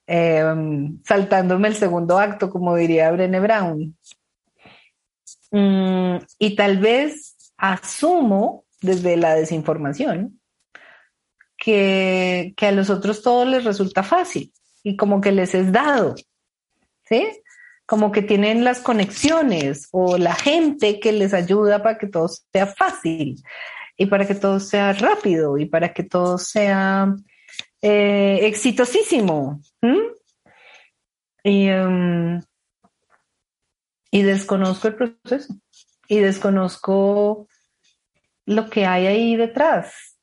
Eh, 0.07 0.45
saltándome 1.05 1.69
el 1.69 1.77
segundo 1.77 2.19
acto, 2.19 2.51
como 2.51 2.77
diría 2.77 3.11
Brené 3.11 3.41
Brown. 3.41 3.97
Mm, 5.51 6.17
y 6.39 6.57
tal 6.57 6.79
vez 6.79 7.37
asumo 7.57 8.65
desde 8.81 9.17
la 9.17 9.35
desinformación 9.35 10.41
que, 11.57 12.53
que 12.57 12.67
a 12.67 12.73
los 12.73 12.91
otros 12.91 13.23
todo 13.23 13.45
les 13.45 13.65
resulta 13.65 14.03
fácil 14.03 14.53
y 14.83 14.97
como 14.97 15.21
que 15.21 15.33
les 15.33 15.55
es 15.55 15.73
dado, 15.73 16.15
¿sí? 17.05 17.27
Como 17.87 18.13
que 18.13 18.23
tienen 18.23 18.65
las 18.65 18.81
conexiones 18.81 19.89
o 19.93 20.19
la 20.19 20.35
gente 20.35 21.01
que 21.01 21.13
les 21.13 21.33
ayuda 21.33 21.83
para 21.83 21.99
que 21.99 22.09
todo 22.09 22.29
sea 22.29 22.67
fácil 22.67 23.43
y 23.97 24.07
para 24.07 24.27
que 24.27 24.35
todo 24.35 24.61
sea 24.61 24.93
rápido 24.93 25.57
y 25.57 25.67
para 25.67 25.93
que 25.93 26.03
todo 26.03 26.37
sea 26.37 27.15
eh, 27.87 28.47
exitosísimo. 28.47 29.61
Y, 31.43 31.69
em, 31.69 32.41
y 34.11 34.23
desconozco 34.23 34.89
el 34.89 34.95
proceso 34.95 35.55
y 36.09 36.21
desconozco 36.21 37.47
lo 38.47 38.71
que 38.71 38.87
hay 38.87 39.07
ahí 39.07 39.37
detrás. 39.37 40.17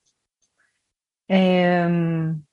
Em, 1.28 2.44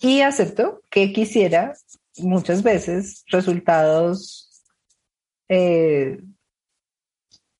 y 0.00 0.22
acepto 0.22 0.82
que 0.90 1.12
quisiera 1.12 1.74
muchas 2.18 2.64
veces 2.64 3.22
resultados 3.28 4.64
eh, 5.48 6.20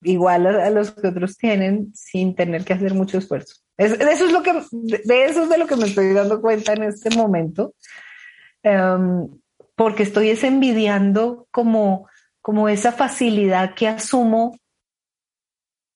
igual 0.03 0.47
a, 0.49 0.71
los 0.71 0.91
que 0.91 1.07
otros 1.07 1.37
tienen 1.37 1.93
sin 1.95 2.35
tener 2.35 2.65
que 2.65 2.73
hacer 2.73 2.95
mucho 2.95 3.19
esfuerzo. 3.19 3.55
Eso 3.81 4.27
es 4.27 4.33
lo 4.33 4.43
que, 4.43 4.53
de 4.73 5.25
eso 5.25 5.45
es 5.45 5.49
de 5.49 5.59
lo 5.59 5.67
que 5.67 5.77
me 5.77 5.87
estoy 5.87 6.13
dando 6.13 6.41
cuenta 6.41 6.75
en 6.75 6.83
este 6.83 7.11
momento, 7.17 7.75
em, 8.63 9.29
porque 9.75 10.03
estoy 10.03 10.31
es 10.31 10.45
envidiando 10.45 11.47
como, 11.51 12.09
como 12.43 12.69
esa 12.69 12.93
facilidad 12.93 13.75
que 13.75 13.89
asumo 13.89 14.59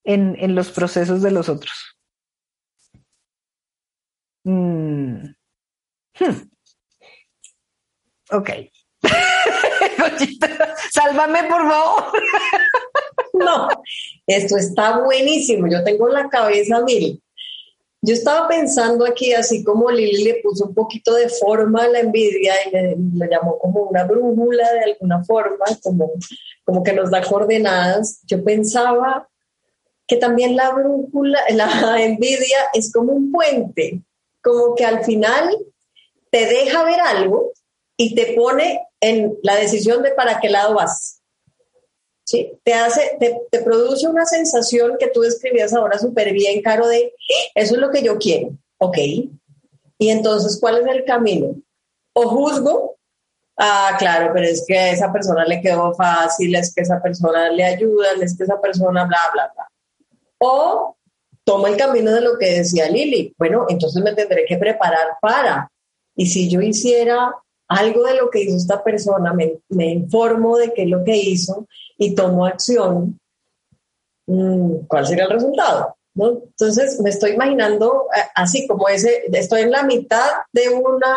en, 0.05 0.37
en 0.39 0.55
los 0.55 0.71
procesos 0.71 1.21
de 1.21 1.31
los 1.31 1.49
otros. 1.49 1.97
Mm. 4.45 5.35
Hmm. 6.19 6.51
Ok. 8.31 8.51
sálvame 10.91 11.45
por 11.45 11.69
favor. 11.69 12.13
no, 13.35 13.69
esto 14.27 14.57
está 14.57 15.01
buenísimo. 15.01 15.67
Yo 15.69 15.85
tengo 15.85 16.09
la 16.09 16.29
cabeza 16.29 16.81
mil. 16.81 17.23
Yo 18.07 18.13
estaba 18.13 18.47
pensando 18.49 19.07
aquí, 19.07 19.33
así 19.33 19.65
como 19.65 19.91
Lili 19.91 20.25
le 20.25 20.35
puso 20.43 20.67
un 20.67 20.75
poquito 20.75 21.15
de 21.15 21.31
forma 21.31 21.85
a 21.85 21.89
la 21.89 22.01
envidia 22.01 22.53
y 22.67 22.71
le, 22.71 23.29
llamó 23.31 23.59
como 23.59 23.85
una 23.85 24.05
brújula 24.05 24.71
de 24.73 24.93
alguna 24.93 25.25
forma, 25.25 25.65
como, 25.83 26.13
como 26.65 26.83
que 26.83 26.93
nos 26.93 27.11
da 27.11 27.23
coordenadas. 27.23 28.21
Yo 28.27 28.45
pensaba 28.45 29.27
que 30.07 30.17
también 30.17 30.55
la 30.55 30.71
brújula, 30.73 31.41
la 31.53 32.03
envidia 32.05 32.59
es 32.75 32.93
como 32.93 33.13
un 33.13 33.33
puente 33.33 34.03
como 34.43 34.75
que 34.75 34.85
al 34.85 35.03
final 35.03 35.57
te 36.31 36.45
deja 36.45 36.85
ver 36.85 37.01
algo 37.01 37.53
y 37.97 38.15
te 38.15 38.35
pone 38.35 38.87
en 39.01 39.39
la 39.43 39.57
decisión 39.57 40.03
de 40.03 40.11
para 40.11 40.41
qué 40.41 40.51
lado 40.51 40.75
vas. 40.75 41.14
¿Sí? 42.25 42.59
Te 42.65 42.73
hace, 42.73 43.19
te, 43.21 43.63
produce 43.63 44.09
una 44.09 44.25
sensación 44.25 44.97
que 44.99 45.09
tú 45.09 45.21
describías 45.21 45.75
ahora 45.75 45.99
súper 45.99 46.33
bien, 46.33 46.63
Caro, 46.63 46.89
de 46.89 47.15
eso 47.55 47.75
es 47.75 47.81
lo 47.81 47.91
que 47.91 48.03
yo 48.03 48.19
quiero, 48.19 48.57
ok. 48.79 48.97
Y 49.99 50.09
entonces, 50.09 50.59
¿cuál 50.59 50.79
es 50.79 50.87
el 50.87 51.05
camino? 51.05 51.55
O 52.15 52.29
juzgo, 52.29 52.97
ah, 53.59 53.95
claro, 53.99 54.31
pero 54.33 54.47
es 54.47 54.65
que 54.67 54.79
a 54.79 54.93
esa 54.93 55.13
persona 55.13 55.45
le 55.45 55.61
quedó 55.61 55.95
fácil, 55.95 56.55
es 56.55 56.75
que 56.75 56.83
esa 56.83 57.01
persona 57.03 57.51
le 57.51 57.65
ayuda, 57.65 58.13
es 58.21 58.37
que 58.37 58.45
esa 58.45 58.61
persona 58.61 59.05
bla, 59.05 59.21
bla, 59.33 59.53
bla. 59.55 59.69
O 60.39 60.97
toma 61.45 61.69
el 61.69 61.77
camino 61.77 62.11
de 62.13 62.23
lo 62.23 62.39
que 62.39 62.59
decía 62.59 62.89
Lili. 62.89 63.35
Bueno, 63.39 63.67
entonces 63.69 64.03
me 64.03 64.15
tendré 64.15 64.45
que 64.47 64.57
preparar 64.57 65.19
para. 65.21 65.71
Y 66.17 66.27
si 66.27 66.49
yo 66.49 66.61
hiciera 66.61 67.35
algo 67.69 68.05
de 68.05 68.15
lo 68.15 68.31
que 68.31 68.41
hizo 68.43 68.57
esta 68.57 68.83
persona, 68.83 69.33
me, 69.33 69.87
informo 69.87 70.57
de 70.57 70.73
qué 70.73 70.83
es 70.83 70.89
lo 70.89 71.05
que 71.05 71.17
hizo 71.17 71.67
y 71.99 72.15
tomo 72.15 72.47
acción, 72.47 73.19
mm, 74.27 74.87
¿cuál 74.87 75.07
sería 75.07 75.25
el 75.25 75.31
resultado? 75.31 75.97
Entonces 76.17 77.01
me 77.01 77.11
estoy 77.11 77.33
imaginando 77.33 78.07
eh, 78.17 78.21
así 78.35 78.67
como 78.67 78.89
ese, 78.89 79.25
estoy 79.33 79.63
en 79.63 79.73
la 79.73 79.83
mitad 79.83 80.31
de 80.53 80.69
una 80.69 81.17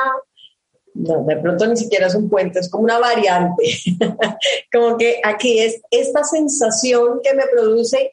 no, 0.98 1.24
de 1.26 1.38
pronto 1.38 1.68
ni 1.68 1.78
siquiera 1.78 2.08
es 2.08 2.16
un 2.16 2.28
puente, 2.28 2.60
es 2.60 2.70
como 2.70 2.86
una 2.86 2.98
variante. 2.98 3.64
como 4.74 4.98
que 4.98 5.22
aquí 5.24 5.60
es 5.60 5.80
esta 5.92 6.24
sensación 6.24 7.20
que 7.24 7.36
me 7.36 7.46
produce, 7.46 8.12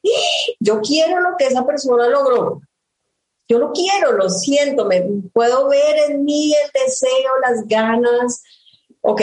yo 0.61 0.81
quiero 0.83 1.21
lo 1.21 1.37
que 1.39 1.47
esa 1.47 1.65
persona 1.65 2.09
logró. 2.09 2.61
Yo 3.49 3.59
lo 3.59 3.73
quiero, 3.73 4.13
lo 4.13 4.29
siento, 4.29 4.85
me 4.85 5.03
puedo 5.33 5.69
ver 5.69 6.11
en 6.11 6.25
mí 6.25 6.53
el 6.53 6.71
deseo, 6.83 7.31
las 7.43 7.67
ganas. 7.67 8.43
Ok, 9.01 9.23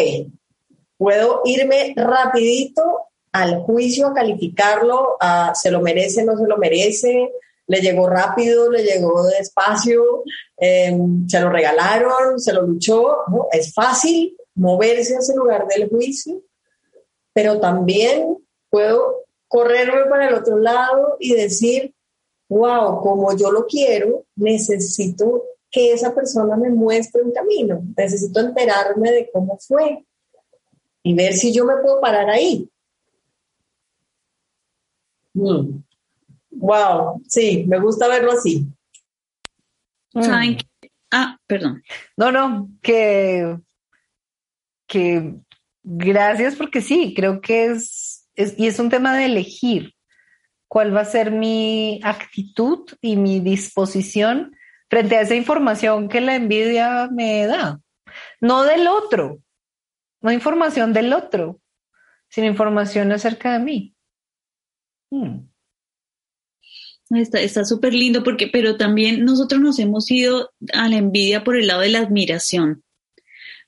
puedo 0.97 1.41
irme 1.45 1.93
rapidito 1.95 3.10
al 3.31 3.61
juicio 3.61 4.07
a 4.07 4.13
calificarlo, 4.13 5.17
a 5.19 5.53
se 5.55 5.71
lo 5.71 5.81
merece, 5.81 6.23
no 6.23 6.37
se 6.37 6.47
lo 6.47 6.57
merece, 6.57 7.31
le 7.67 7.79
llegó 7.79 8.09
rápido, 8.09 8.69
le 8.69 8.83
llegó 8.83 9.25
despacio, 9.27 10.23
em, 10.57 11.27
se 11.27 11.39
lo 11.39 11.49
regalaron, 11.49 12.39
se 12.39 12.53
lo 12.53 12.63
luchó. 12.63 13.19
Es 13.51 13.73
fácil 13.73 14.35
moverse 14.55 15.15
a 15.15 15.19
ese 15.19 15.35
lugar 15.35 15.67
del 15.67 15.89
juicio, 15.89 16.41
pero 17.33 17.59
también 17.59 18.37
puedo 18.69 19.23
correrme 19.47 20.05
para 20.09 20.27
el 20.27 20.35
otro 20.35 20.57
lado 20.57 21.15
y 21.19 21.33
decir, 21.33 21.93
wow, 22.49 23.01
como 23.01 23.35
yo 23.37 23.51
lo 23.51 23.65
quiero, 23.65 24.25
necesito 24.35 25.43
que 25.69 25.93
esa 25.93 26.13
persona 26.13 26.57
me 26.57 26.69
muestre 26.69 27.21
un 27.21 27.31
camino, 27.31 27.81
necesito 27.95 28.41
enterarme 28.41 29.11
de 29.11 29.29
cómo 29.31 29.57
fue 29.57 30.05
y 31.03 31.15
ver 31.15 31.33
si 31.33 31.53
yo 31.53 31.63
me 31.63 31.77
puedo 31.77 32.01
parar 32.01 32.29
ahí. 32.29 32.69
Mm. 35.33 35.83
Wow, 36.51 37.21
sí, 37.27 37.65
me 37.67 37.79
gusta 37.79 38.07
verlo 38.07 38.33
así. 38.33 38.67
Mm. 40.13 40.57
Ah, 41.11 41.37
perdón. 41.47 41.83
No, 42.17 42.31
no, 42.31 42.69
que, 42.81 43.57
que 44.87 45.35
gracias 45.83 46.55
porque 46.55 46.81
sí, 46.81 47.13
creo 47.15 47.41
que 47.41 47.65
es, 47.65 48.29
es, 48.35 48.57
y 48.57 48.67
es 48.67 48.79
un 48.79 48.89
tema 48.89 49.15
de 49.15 49.25
elegir 49.25 49.93
cuál 50.67 50.95
va 50.95 51.01
a 51.01 51.05
ser 51.05 51.31
mi 51.31 51.99
actitud 52.03 52.89
y 53.01 53.17
mi 53.17 53.41
disposición 53.41 54.55
frente 54.89 55.17
a 55.17 55.21
esa 55.21 55.35
información 55.35 56.07
que 56.07 56.21
la 56.21 56.35
envidia 56.35 57.09
me 57.11 57.45
da. 57.45 57.79
No 58.39 58.63
del 58.63 58.87
otro, 58.87 59.39
no 60.21 60.31
información 60.31 60.93
del 60.93 61.11
otro, 61.13 61.59
sino 62.29 62.47
información 62.47 63.11
acerca 63.11 63.53
de 63.53 63.59
mí. 63.59 63.95
Hmm. 65.11 65.51
Está 67.13 67.65
súper 67.65 67.93
lindo 67.93 68.23
porque, 68.23 68.47
pero 68.47 68.77
también 68.77 69.25
nosotros 69.25 69.59
nos 69.59 69.79
hemos 69.79 70.09
ido 70.09 70.51
a 70.73 70.87
la 70.87 70.95
envidia 70.97 71.43
por 71.43 71.57
el 71.57 71.67
lado 71.67 71.81
de 71.81 71.89
la 71.89 71.99
admiración. 71.99 72.83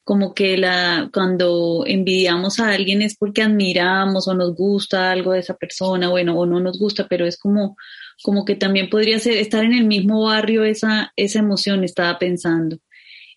Como 0.06 0.34
que 0.34 0.58
la, 0.58 1.10
cuando 1.14 1.84
envidiamos 1.86 2.60
a 2.60 2.70
alguien 2.72 3.02
es 3.02 3.18
porque 3.18 3.42
admiramos 3.42 4.28
o 4.28 4.34
nos 4.34 4.56
gusta 4.56 5.12
algo 5.12 5.34
de 5.34 5.40
esa 5.40 5.56
persona, 5.56 6.10
bueno, 6.10 6.38
o 6.38 6.46
no 6.46 6.62
nos 6.62 6.80
gusta, 6.80 7.08
pero 7.10 7.26
es 7.26 7.38
como, 7.38 7.76
como 8.22 8.46
que 8.46 8.56
también 8.56 8.90
podría 8.90 9.20
ser 9.20 9.38
estar 9.38 9.64
en 9.66 9.74
el 9.74 9.86
mismo 9.86 10.24
barrio 10.24 10.64
esa, 10.64 11.12
esa 11.18 11.40
emoción, 11.40 11.84
estaba 11.84 12.18
pensando. 12.20 12.78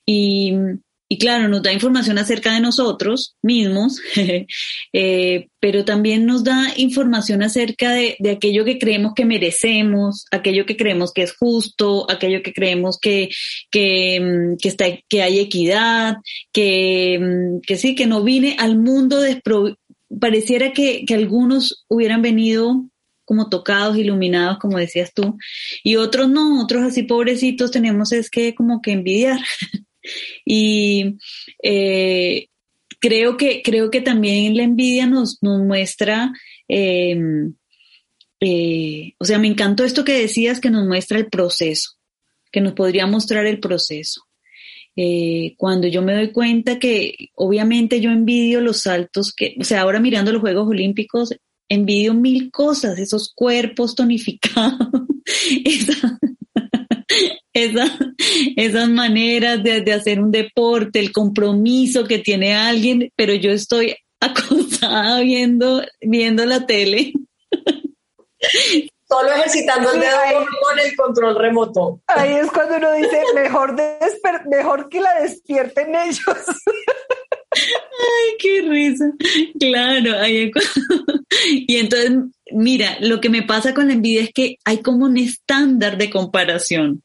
Y, 0.05 0.55
y 1.09 1.19
claro, 1.19 1.49
nos 1.49 1.63
da 1.63 1.73
información 1.73 2.19
acerca 2.19 2.53
de 2.53 2.61
nosotros 2.61 3.37
mismos, 3.43 4.01
eh, 4.93 5.49
pero 5.61 5.85
también 5.85 6.27
nos 6.27 6.43
da 6.43 6.73
información 6.77 7.43
acerca 7.43 7.93
de, 7.93 8.17
de, 8.19 8.31
aquello 8.31 8.65
que 8.65 8.79
creemos 8.79 9.13
que 9.15 9.25
merecemos, 9.25 10.25
aquello 10.33 10.67
que 10.67 10.77
creemos 10.77 11.13
que 11.13 11.23
es 11.23 11.37
justo, 11.37 12.11
aquello 12.11 12.43
que 12.43 12.53
creemos 12.53 12.99
que, 13.01 13.29
que, 13.71 14.21
mm, 14.21 14.57
que, 14.61 14.69
está, 14.69 14.87
que 15.09 15.23
hay 15.23 15.39
equidad, 15.39 16.17
que, 16.53 17.19
mm, 17.21 17.61
que 17.61 17.77
sí, 17.77 17.95
que 17.95 18.07
no 18.07 18.25
vine 18.25 18.57
al 18.59 18.77
mundo 18.79 19.21
despro 19.21 19.77
pareciera 20.21 20.73
que, 20.73 21.05
que 21.05 21.15
algunos 21.15 21.85
hubieran 21.89 22.23
venido 22.23 22.85
como 23.27 23.49
tocados, 23.49 23.99
iluminados, 23.99 24.59
como 24.59 24.79
decías 24.79 25.13
tú, 25.13 25.37
y 25.83 25.97
otros 25.97 26.29
no, 26.29 26.63
otros 26.63 26.85
así 26.85 27.03
pobrecitos 27.03 27.73
tenemos 27.73 28.13
es 28.13 28.31
que 28.31 28.55
como 28.55 28.81
que 28.81 28.93
envidiar. 28.93 29.41
Y 30.49 31.19
eh, 31.61 32.49
creo, 33.01 33.37
que, 33.37 33.63
creo 33.63 33.91
que 33.91 34.01
también 34.01 34.57
la 34.57 34.63
envidia 34.63 35.07
nos, 35.07 35.43
nos 35.43 35.61
muestra, 35.61 36.33
em, 36.69 37.55
eh, 38.41 39.13
o 39.19 39.25
sea, 39.25 39.39
me 39.41 39.49
encantó 39.49 39.85
esto 39.85 40.05
que 40.05 40.21
decías, 40.21 40.61
que 40.61 40.71
nos 40.71 40.87
muestra 40.87 41.19
el 41.19 41.27
proceso, 41.27 41.91
que 42.53 42.61
nos 42.61 42.75
podría 42.75 43.07
mostrar 43.09 43.45
el 43.47 43.59
proceso. 43.59 44.23
Eh, 44.95 45.55
cuando 45.59 45.89
yo 45.89 46.01
me 46.01 46.15
doy 46.15 46.33
cuenta 46.33 46.79
que 46.79 47.31
obviamente 47.35 48.01
yo 48.01 48.11
envidio 48.11 48.63
los 48.63 48.83
saltos 48.83 49.35
que, 49.35 49.55
o 49.61 49.65
sea, 49.65 49.83
ahora 49.83 50.01
mirando 50.01 50.33
los 50.33 50.41
Juegos 50.41 50.69
Olímpicos, 50.69 51.35
envidio 51.69 52.15
mil 52.15 52.51
cosas, 52.51 52.99
esos 52.99 53.33
cuerpos 53.35 53.95
tonificados, 53.95 54.89
esa, 57.53 57.99
esas 58.57 58.89
maneras 58.89 59.63
de, 59.63 59.81
de, 59.81 59.93
hacer 59.93 60.21
un 60.21 60.31
deporte, 60.31 60.99
el 60.99 61.13
compromiso 61.13 62.05
que 62.05 62.19
tiene 62.19 62.55
alguien, 62.55 63.11
pero 63.17 63.35
yo 63.35 63.51
estoy 63.51 63.97
acostada 64.21 65.21
viendo, 65.21 65.83
viendo 66.01 66.45
la 66.45 66.67
tele. 66.67 67.13
Solo 69.09 69.31
ejercitando 69.33 69.93
el 69.93 70.01
dedo 70.01 70.19
con 70.63 70.79
el 70.81 70.97
control 70.97 71.39
remoto. 71.39 72.01
Ahí 72.09 72.35
es 72.35 72.51
cuando 72.51 72.77
uno 72.77 72.93
dice, 72.95 73.23
mejor, 73.37 73.77
mejor 74.47 74.89
que 74.89 75.01
la 75.01 75.21
despierten 75.21 75.95
ellos. 75.95 76.45
Ay, 77.53 78.37
qué 78.41 78.63
risa. 78.63 79.05
Claro, 79.61 80.19
ahí 80.19 80.51
y 81.69 81.77
entonces, 81.77 82.13
mira, 82.53 82.99
lo 83.01 83.21
que 83.21 83.29
me 83.29 83.43
pasa 83.43 83.75
con 83.75 83.89
la 83.89 83.95
envidia 83.95 84.23
es 84.23 84.33
que 84.33 84.57
hay 84.65 84.79
como 84.79 85.07
un 85.07 85.17
estándar 85.17 85.99
de 85.99 86.11
comparación. 86.11 87.03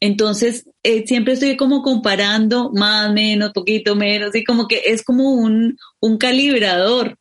Entonces, 0.00 0.68
eh, 0.82 1.04
siempre 1.06 1.34
estoy 1.34 1.56
como 1.56 1.82
comparando 1.82 2.72
más, 2.74 3.12
menos, 3.12 3.52
poquito, 3.52 3.94
menos, 3.94 4.34
y 4.34 4.44
como 4.44 4.66
que 4.66 4.82
es 4.86 5.04
como 5.04 5.30
un, 5.32 5.76
un 6.00 6.18
calibrador. 6.18 7.18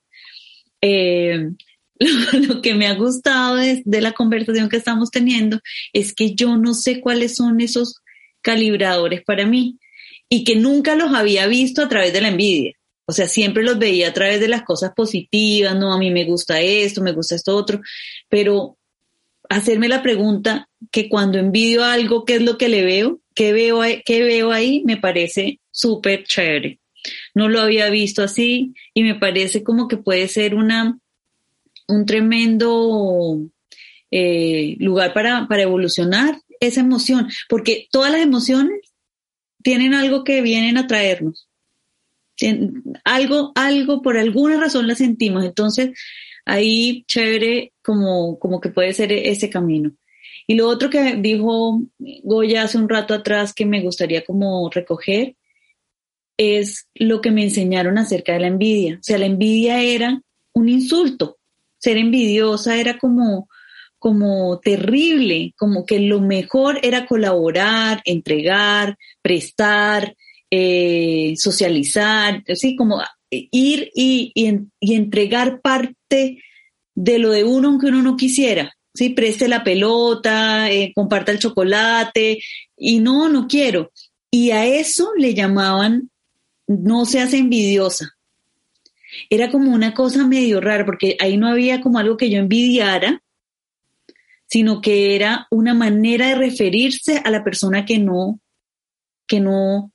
Eh, 0.81 1.51
lo, 2.00 2.39
lo, 2.55 2.62
que 2.62 2.74
me 2.74 2.88
ha 2.88 2.96
gustado 2.96 3.58
de, 3.58 3.84
de 3.86 4.01
la 4.01 4.13
conversación 4.13 4.70
que 4.70 4.77
estamos 4.77 5.12
teniendo 5.12 5.60
es 5.93 6.13
que 6.15 6.34
yo 6.34 6.58
no 6.58 6.74
sé 6.74 7.01
cuáles 7.01 7.36
son 7.36 7.62
esos 7.62 8.01
calibradores 8.41 9.22
para 9.24 9.46
mí 9.46 9.77
y 10.27 10.43
que 10.43 10.55
nunca 10.55 10.96
los 10.96 11.13
había 11.13 11.46
visto 11.46 11.84
a 11.84 11.89
través 11.89 12.13
de 12.13 12.22
la 12.22 12.29
envidia. 12.29 12.74
O 13.12 13.13
sea, 13.13 13.27
siempre 13.27 13.62
los 13.62 13.77
veía 13.77 14.08
a 14.08 14.13
través 14.13 14.39
de 14.39 14.48
las 14.48 14.63
cosas 14.63 14.94
positivas, 14.96 15.75
no, 15.75 15.91
a 15.91 15.98
mí 15.98 16.12
me 16.12 16.24
gusta 16.24 16.62
esto, 16.62 17.01
me 17.01 17.12
gusta 17.12 17.36
esto 17.36 17.53
otro, 17.58 17.82
pero 18.30 18.77
hacerme 19.50 19.89
la 19.89 20.01
pregunta 20.01 20.70
que 20.91 21.10
cuando 21.10 21.38
envidio 21.38 21.84
algo, 21.84 22.24
¿qué 22.24 22.36
es 22.36 22.41
lo 22.41 22.58
que 22.58 22.70
le 22.70 22.86
veo? 22.86 23.20
¿Qué 23.36 23.51
veo, 23.51 23.82
qué 24.06 24.24
veo 24.24 24.53
ahí? 24.53 24.82
Me 24.86 24.96
parece 24.96 25.60
súper 25.72 26.24
chévere. 26.24 26.80
No 27.36 27.50
lo 27.50 27.59
había 27.59 27.90
visto 27.90 28.24
así 28.24 28.75
y 28.94 29.03
me 29.03 29.16
parece 29.16 29.62
como 29.62 29.90
que 29.90 29.98
puede 29.98 30.29
ser 30.29 30.55
una, 30.55 30.98
un 31.90 32.05
tremendo 32.05 33.42
eh, 34.09 34.77
lugar 34.79 35.14
para, 35.14 35.50
para 35.50 35.64
evolucionar 35.64 36.40
esa 36.62 36.79
emoción, 36.79 37.27
porque 37.50 37.90
todas 37.92 38.14
las 38.14 38.22
emociones 38.22 38.79
tienen 39.64 39.96
algo 39.96 40.24
que 40.24 40.42
vienen 40.42 40.77
a 40.77 40.88
traernos. 40.88 41.50
Algo, 43.04 43.51
algo, 43.56 44.01
por 44.01 44.18
alguna 44.18 44.60
razón 44.60 44.88
la 44.88 44.96
sentimos. 44.96 45.44
Entonces, 45.46 45.92
ahí 46.46 47.04
chévere 47.08 47.74
como, 47.84 48.40
como 48.40 48.60
que 48.60 48.70
puede 48.70 48.94
ser 48.94 49.12
ese 49.12 49.50
camino. 49.50 49.92
Y 50.48 50.56
lo 50.56 50.68
otro 50.68 50.90
que 50.90 51.16
dijo 51.16 51.82
Goya 52.24 52.64
hace 52.64 52.77
un 52.77 52.90
rato 52.90 53.14
atrás 53.14 53.54
que 53.54 53.66
me 53.66 53.82
gustaría 53.82 54.24
como 54.25 54.70
recoger 54.70 55.36
es 56.38 56.88
lo 56.96 57.22
que 57.22 57.32
me 57.32 57.44
enseñaron 57.44 57.98
acerca 57.98 58.34
de 58.34 58.40
la 58.40 58.48
envidia. 58.48 58.98
O 59.00 59.04
sea, 59.04 59.18
la 59.18 59.27
envidia 59.27 59.82
era 59.82 60.22
un 60.54 60.70
insulto. 60.70 61.38
Ser 61.77 61.98
envidiosa 61.98 62.80
era 62.80 62.98
como, 62.98 63.48
como 64.00 64.60
terrible, 64.60 65.54
como 65.58 65.86
que 65.86 66.00
lo 66.00 66.20
mejor 66.20 66.80
era 66.84 67.06
colaborar, 67.06 68.01
entregar, 68.06 68.98
prestar, 69.22 70.16
eh, 70.51 71.33
socializar, 71.37 72.44
así 72.48 72.75
como 72.75 73.01
ir 73.29 73.90
y, 73.96 74.33
y, 74.35 74.94
entregar 74.94 75.61
parte 75.61 76.44
de 76.94 77.20
lo 77.20 77.31
de 77.31 77.46
uno 77.46 77.70
aunque 77.70 77.87
uno 77.87 78.01
no 78.01 78.18
quisiera. 78.18 78.75
Sí, 78.94 79.09
preste 79.11 79.48
la 79.48 79.64
pelota, 79.64 80.70
eh, 80.70 80.92
comparta 80.94 81.31
el 81.31 81.40
chocolate 81.40 82.40
y 82.75 83.00
no, 83.00 83.29
no 83.29 83.48
quiero. 83.48 83.92
Y 84.29 84.51
a 84.51 84.66
eso 84.66 85.11
le 85.18 85.33
llamaban 85.33 86.11
no 86.68 87.05
seas 87.05 87.33
envidiosa. 87.33 88.18
Era 89.29 89.50
como 89.51 89.74
una 89.74 89.94
cosa 89.94 90.27
medio 90.27 90.61
rara 90.61 90.85
porque 90.85 91.16
ahí 91.20 91.37
no 91.37 91.48
había 91.48 91.81
como 91.81 92.00
algo 92.00 92.18
que 92.18 92.29
yo 92.29 92.40
envidiara, 92.40 93.22
sino 94.48 94.81
que 94.81 95.16
era 95.16 95.48
una 95.50 95.74
manera 95.74 96.27
de 96.27 96.35
referirse 96.35 97.22
a 97.24 97.29
la 97.29 97.44
persona 97.44 97.85
que 97.85 98.00
no, 98.00 98.40
que 99.27 99.40
no 99.40 99.91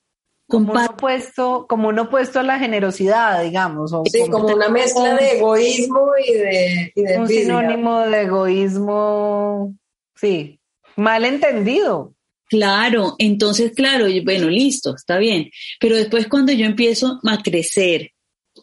como 0.47 0.71
un, 0.71 0.79
opuesto, 0.79 1.65
como 1.67 1.89
un 1.89 1.99
opuesto 1.99 2.39
a 2.39 2.43
la 2.43 2.57
generosidad, 2.57 3.43
digamos. 3.43 3.91
O 3.93 4.03
sí, 4.05 4.21
como, 4.29 4.47
una 4.47 4.69
mezcla 4.69 5.15
de 5.15 5.37
egoísmo 5.37 6.11
y 6.25 6.33
de... 6.33 6.93
Y 6.95 7.03
de 7.03 7.19
un 7.19 7.27
sinónimo 7.27 7.99
de 8.01 8.21
egoísmo, 8.21 9.75
sí, 10.15 10.59
mal 10.95 11.25
entendido. 11.25 12.13
Claro, 12.49 13.15
entonces, 13.17 13.73
claro, 13.75 14.05
bueno, 14.23 14.47
listo, 14.49 14.95
está 14.95 15.17
bien. 15.17 15.51
Pero 15.81 15.97
después 15.97 16.27
cuando 16.27 16.53
yo 16.53 16.65
empiezo 16.65 17.19
a 17.25 17.43
crecer 17.43 18.13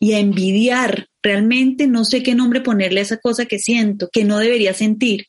y 0.01 0.15
a 0.15 0.19
envidiar, 0.19 1.09
realmente 1.23 1.87
no 1.87 2.07
sé 2.07 2.23
qué 2.23 2.35
nombre 2.35 2.63
ponerle 2.63 3.01
a 3.01 3.03
esa 3.03 3.19
cosa 3.19 3.45
que 3.45 3.59
siento, 3.59 4.09
que 4.11 4.25
no 4.25 4.39
debería 4.39 4.73
sentir. 4.73 5.27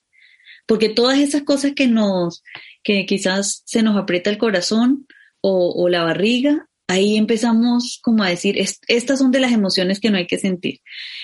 Porque 0.65 0.87
todas 0.87 1.19
esas 1.19 1.43
cosas 1.43 1.73
que 1.75 1.87
nos, 1.87 2.43
que 2.81 3.05
quizás 3.05 3.61
se 3.65 3.83
nos 3.83 3.97
aprieta 3.97 4.29
el 4.29 4.37
corazón, 4.37 5.05
o, 5.47 5.89
la 5.89 6.03
barriga, 6.03 6.67
ahí 6.87 7.17
empezamos 7.17 7.99
como 8.01 8.23
a 8.23 8.29
decir, 8.29 8.57
estas 8.87 9.19
son 9.19 9.31
de 9.31 9.39
las 9.39 9.51
emociones 9.51 9.99
que 9.99 10.09
no 10.09 10.17
hay 10.17 10.27
que 10.27 10.39
sentir, 10.39 10.79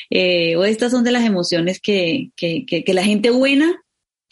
eh, 0.10 0.56
o 0.56 0.64
estas 0.64 0.92
son 0.92 1.04
de 1.04 1.12
las 1.12 1.26
emociones 1.26 1.80
que, 1.80 2.32
que, 2.36 2.66
que, 2.66 2.94
la 2.94 3.04
gente 3.04 3.30
buena 3.32 3.82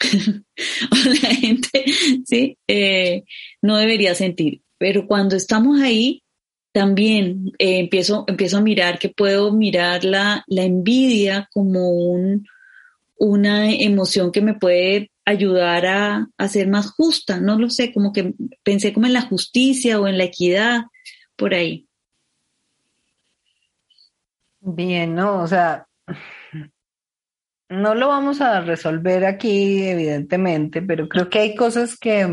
o 0.00 0.96
la 1.22 1.34
gente, 1.34 1.84
sí, 2.24 2.56
eh, 2.68 3.24
no 3.62 3.76
debería 3.76 4.14
sentir. 4.14 4.62
Pero 4.78 5.06
cuando 5.06 5.36
estamos 5.36 5.80
ahí, 5.80 6.22
también 6.72 7.52
eh, 7.58 7.80
empiezo, 7.80 8.24
empiezo 8.28 8.58
a 8.58 8.62
mirar 8.62 8.98
que 8.98 9.08
puedo 9.08 9.52
mirar 9.52 10.04
la, 10.04 10.44
la 10.46 10.62
envidia 10.62 11.48
como 11.52 11.90
un, 11.90 12.46
una 13.20 13.70
emoción 13.70 14.32
que 14.32 14.40
me 14.40 14.54
puede 14.54 15.10
ayudar 15.26 15.84
a, 15.84 16.28
a, 16.38 16.48
ser 16.48 16.68
más 16.68 16.90
justa, 16.90 17.38
no 17.38 17.58
lo 17.58 17.68
sé, 17.68 17.92
como 17.92 18.14
que 18.14 18.32
pensé 18.64 18.94
como 18.94 19.06
en 19.06 19.12
la 19.12 19.20
justicia 19.20 20.00
o 20.00 20.08
en 20.08 20.16
la 20.16 20.24
equidad, 20.24 20.84
por 21.36 21.52
ahí. 21.52 21.86
Bien, 24.60 25.14
¿no? 25.14 25.42
O 25.42 25.46
sea, 25.46 25.86
no 27.68 27.94
lo 27.94 28.08
vamos 28.08 28.40
a 28.40 28.62
resolver 28.62 29.26
aquí, 29.26 29.82
evidentemente, 29.82 30.80
pero 30.80 31.06
creo 31.06 31.28
que 31.28 31.40
hay 31.40 31.54
cosas 31.54 31.98
que, 31.98 32.26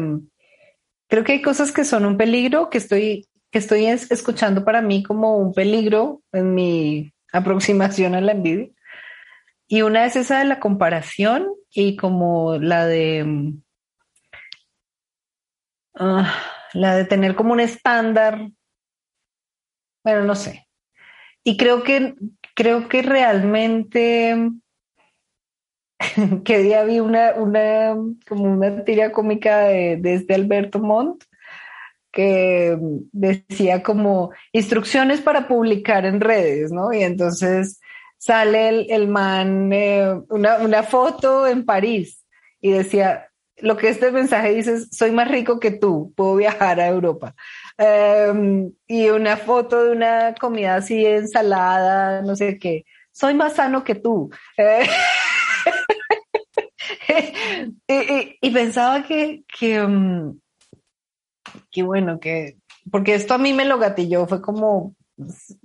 creo 1.10 1.24
que 1.26 1.34
hay 1.34 1.42
cosas 1.42 1.74
que 1.74 1.84
son 1.84 2.06
un 2.06 2.16
peligro, 2.16 2.70
que 2.70 2.78
estoy, 2.78 3.28
que 3.52 3.60
estoy 3.60 3.88
escuchando 3.88 4.64
para 4.64 4.82
mí 4.82 5.04
como 5.04 5.38
un 5.38 5.54
peligro 5.54 6.22
en 6.32 6.56
mi 6.56 7.14
aproximación 7.34 8.16
a 8.16 8.22
la 8.22 8.32
envidia. 8.32 8.70
Y 9.68 9.82
una 9.82 10.06
es 10.06 10.16
esa 10.16 10.40
de 10.40 10.46
la 10.46 10.60
comparación 10.60 11.48
y 11.72 11.98
como 11.98 12.58
la 12.58 12.86
de 12.86 13.54
uh, 16.00 16.24
la 16.74 16.96
de 16.96 17.06
tener 17.06 17.36
como 17.36 17.54
un 17.54 17.60
estándar. 17.60 18.50
Bueno, 20.04 20.24
no 20.24 20.36
sé. 20.36 20.68
Y 21.44 21.58
creo 21.58 21.84
que 21.84 22.16
creo 22.56 22.88
que 22.88 23.02
realmente 23.02 24.52
que 26.46 26.60
día 26.60 26.84
vi 26.84 27.00
una, 27.00 27.34
una, 27.36 27.96
como 28.28 28.44
una 28.46 28.84
tira 28.84 29.12
cómica 29.12 29.60
de, 29.60 29.98
de 29.98 30.14
este 30.16 30.34
Alberto 30.34 30.80
Montt 30.80 31.24
que 32.12 32.78
decía 33.12 33.84
como 33.84 34.32
instrucciones 34.52 35.22
para 35.22 35.48
publicar 35.48 36.06
en 36.06 36.20
redes, 36.20 36.72
¿no? 36.72 36.92
Y 36.92 37.04
entonces 37.04 37.80
sale 38.18 38.70
el, 38.70 38.88
el 38.90 39.08
man, 39.08 39.72
eh, 39.72 40.20
una, 40.30 40.58
una, 40.58 40.84
foto 40.84 41.48
en 41.48 41.66
París 41.66 42.26
y 42.60 42.72
decía, 42.72 43.30
lo 43.58 43.78
que 43.78 43.90
este 43.90 44.12
mensaje 44.12 44.54
dice 44.54 44.74
es, 44.74 44.90
soy 44.92 45.12
más 45.12 45.30
rico 45.30 45.60
que 45.60 45.72
tú, 45.72 46.14
puedo 46.16 46.36
viajar 46.36 46.80
a 46.80 46.88
Europa. 46.88 47.36
Um, 47.78 48.72
y 48.88 49.10
una 49.10 49.38
foto 49.38 49.84
de 49.84 49.92
una 49.92 50.34
comida 50.36 50.76
así, 50.76 51.06
ensalada, 51.06 52.22
no 52.22 52.36
sé 52.36 52.60
qué, 52.60 52.86
soy 53.12 53.34
más 53.34 53.56
sano 53.56 53.84
que 53.84 53.96
tú. 53.96 54.30
y, 57.88 58.38
y, 58.42 58.52
pensaba 58.52 59.04
que, 59.04 59.44
que, 59.48 59.82
um, 59.82 60.40
bueno, 61.84 62.20
que, 62.20 62.58
porque 62.92 63.16
esto 63.16 63.34
a 63.34 63.38
mí 63.38 63.54
me 63.54 63.66
lo 63.66 63.78
gatilló, 63.78 64.28
fue 64.28 64.42
como 64.42 64.96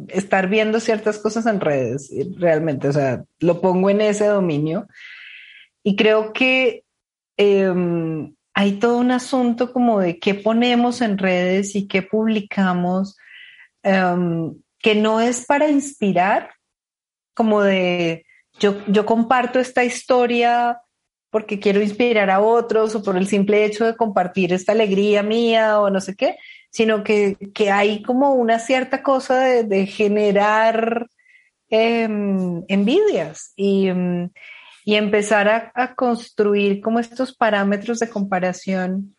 estar 0.09 0.49
viendo 0.49 0.81
ciertas 0.81 1.19
cosas 1.19 1.47
en 1.47 1.61
redes, 1.61 2.11
realmente, 2.39 2.89
o 2.89 2.93
sea, 2.93 3.25
lo 3.41 3.61
pongo 3.61 3.91
en 3.91 4.01
ese 4.01 4.27
dominio. 4.27 4.87
Y 5.83 5.97
creo 5.97 6.33
que 6.33 6.85
eh, 7.37 7.73
hay 8.55 8.73
todo 8.79 8.99
un 8.99 9.11
asunto 9.11 9.73
como 9.73 10.01
de 10.01 10.19
qué 10.19 10.35
ponemos 10.35 11.01
en 11.01 11.19
redes 11.19 11.75
y 11.75 11.89
qué 11.89 12.03
publicamos, 12.03 13.17
um, 13.85 14.59
que 14.79 14.95
no 14.95 15.21
es 15.21 15.47
para 15.47 15.69
inspirar, 15.69 16.51
como 17.35 17.63
de 17.63 18.27
yo, 18.59 18.85
yo 18.87 19.07
comparto 19.07 19.59
esta 19.59 19.85
historia 19.85 20.81
porque 21.31 21.59
quiero 21.59 21.81
inspirar 21.81 22.29
a 22.29 22.41
otros 22.41 22.95
o 22.95 23.03
por 23.03 23.17
el 23.17 23.27
simple 23.27 23.65
hecho 23.65 23.87
de 23.87 23.97
compartir 23.97 24.53
esta 24.53 24.73
alegría 24.73 25.23
mía 25.23 25.81
o 25.81 25.89
no 25.89 26.01
sé 26.01 26.15
qué, 26.15 26.37
sino 26.73 27.05
que, 27.05 27.37
que 27.55 27.71
hay 27.71 28.03
como 28.03 28.33
una 28.33 28.59
cierta 28.59 29.03
cosa 29.03 29.39
de, 29.41 29.87
generar 29.87 31.07
eh, 31.69 32.09
envidias 32.69 33.53
y, 33.57 33.91
y 34.85 34.95
empezar 34.95 35.73
a, 35.75 35.95
construir 35.95 36.81
como 36.81 36.99
estos 36.99 37.37
parámetros 37.37 37.99
de 37.99 38.09
comparación 38.09 39.15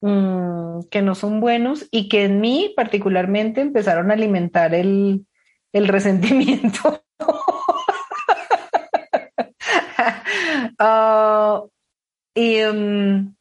mmm, 0.00 0.80
que 0.90 1.00
no 1.00 1.14
son 1.14 1.40
buenos 1.40 1.86
y 1.92 2.08
que 2.08 2.24
en 2.24 2.40
mí 2.40 2.74
particularmente 2.76 3.60
empezaron 3.60 4.10
a 4.10 4.14
alimentar 4.14 4.74
el, 4.74 5.26
el 5.72 5.88
resentimiento. 5.88 7.04
Uh, 10.80 11.68
y 12.34 12.62
um, 12.64 13.34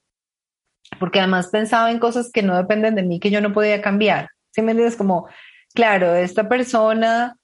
porque 1.04 1.20
además 1.20 1.48
pensaba 1.48 1.92
en 1.92 2.00
cosas 2.00 2.32
que 2.32 2.42
no 2.42 2.56
dependen 2.56 2.96
de 2.96 3.04
mí, 3.04 3.20
que 3.20 3.30
yo 3.30 3.42
no 3.42 3.52
podía 3.52 3.82
cambiar. 3.82 4.30
¿Sí 4.52 4.62
me 4.62 4.72
entiendes? 4.72 4.96
Como, 4.96 5.28
claro, 5.74 6.16
esta 6.16 6.48
persona 6.48 7.36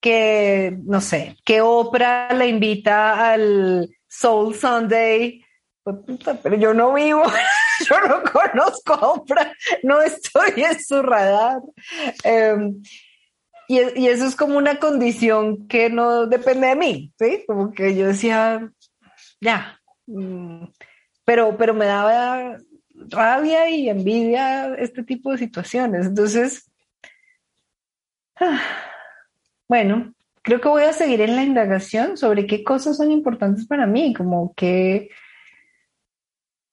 que, 0.00 0.78
no 0.84 1.00
sé, 1.00 1.36
que 1.44 1.60
Oprah 1.60 2.32
le 2.34 2.46
invita 2.46 3.32
al 3.32 3.90
Soul 4.06 4.54
Sunday, 4.54 5.44
pues, 5.82 5.96
pero 6.40 6.54
yo 6.54 6.72
no 6.72 6.94
vivo, 6.94 7.24
yo 7.90 8.00
no 8.06 8.22
conozco 8.22 8.94
a 8.94 9.08
Oprah, 9.08 9.54
no 9.82 10.00
estoy 10.02 10.62
en 10.62 10.80
su 10.80 11.02
radar. 11.02 11.62
Um, 12.24 12.80
y, 13.66 13.80
y, 13.98 14.06
eso 14.06 14.24
es 14.24 14.36
como 14.36 14.56
una 14.56 14.78
condición 14.78 15.66
que 15.66 15.90
no 15.90 16.26
depende 16.26 16.68
de 16.68 16.76
mí, 16.76 17.12
¿sí? 17.18 17.42
Como 17.44 17.72
que 17.72 17.96
yo 17.96 18.06
decía, 18.06 18.70
ya. 19.40 19.80
Mm, 20.06 20.66
pero, 21.24 21.56
pero 21.56 21.74
me 21.74 21.86
daba 21.86 22.56
rabia 23.08 23.68
y 23.70 23.88
envidia 23.88 24.74
este 24.74 25.02
tipo 25.02 25.32
de 25.32 25.38
situaciones. 25.38 26.06
Entonces, 26.06 26.70
ah, 28.36 28.60
bueno, 29.68 30.14
creo 30.42 30.60
que 30.60 30.68
voy 30.68 30.82
a 30.84 30.92
seguir 30.92 31.20
en 31.20 31.36
la 31.36 31.44
indagación 31.44 32.16
sobre 32.16 32.46
qué 32.46 32.64
cosas 32.64 32.96
son 32.96 33.10
importantes 33.10 33.66
para 33.66 33.86
mí, 33.86 34.12
como 34.14 34.54
que 34.54 35.10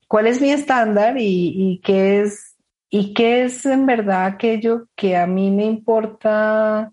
cuál 0.07 0.27
es 0.27 0.41
mi 0.41 0.51
estándar 0.51 1.15
y, 1.19 1.81
qué 1.83 2.21
es 2.21 2.55
y 2.89 3.13
qué 3.13 3.43
es 3.43 3.65
en 3.65 3.85
verdad 3.85 4.25
aquello 4.25 4.87
que 4.95 5.17
a 5.17 5.27
mí 5.27 5.51
me 5.51 5.65
importa 5.65 6.91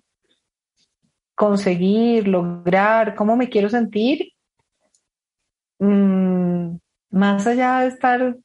conseguir, 1.36 2.28
lograr, 2.28 3.14
cómo 3.14 3.36
me 3.36 3.48
quiero 3.48 3.68
sentir 3.68 4.32
mmm, 5.78 6.76
más 7.10 7.46
allá 7.46 7.80
de 7.80 7.88
estar 7.88 8.36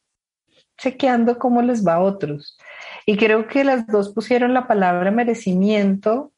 chequeando 0.79 1.37
cómo 1.37 1.61
les 1.61 1.85
va 1.85 1.95
a 1.95 2.01
otros. 2.01 2.57
Y 3.05 3.17
creo 3.17 3.47
que 3.47 3.63
las 3.63 3.85
dos 3.87 4.13
pusieron 4.13 4.53
la 4.53 4.67
palabra 4.67 5.11
merecimiento 5.11 6.31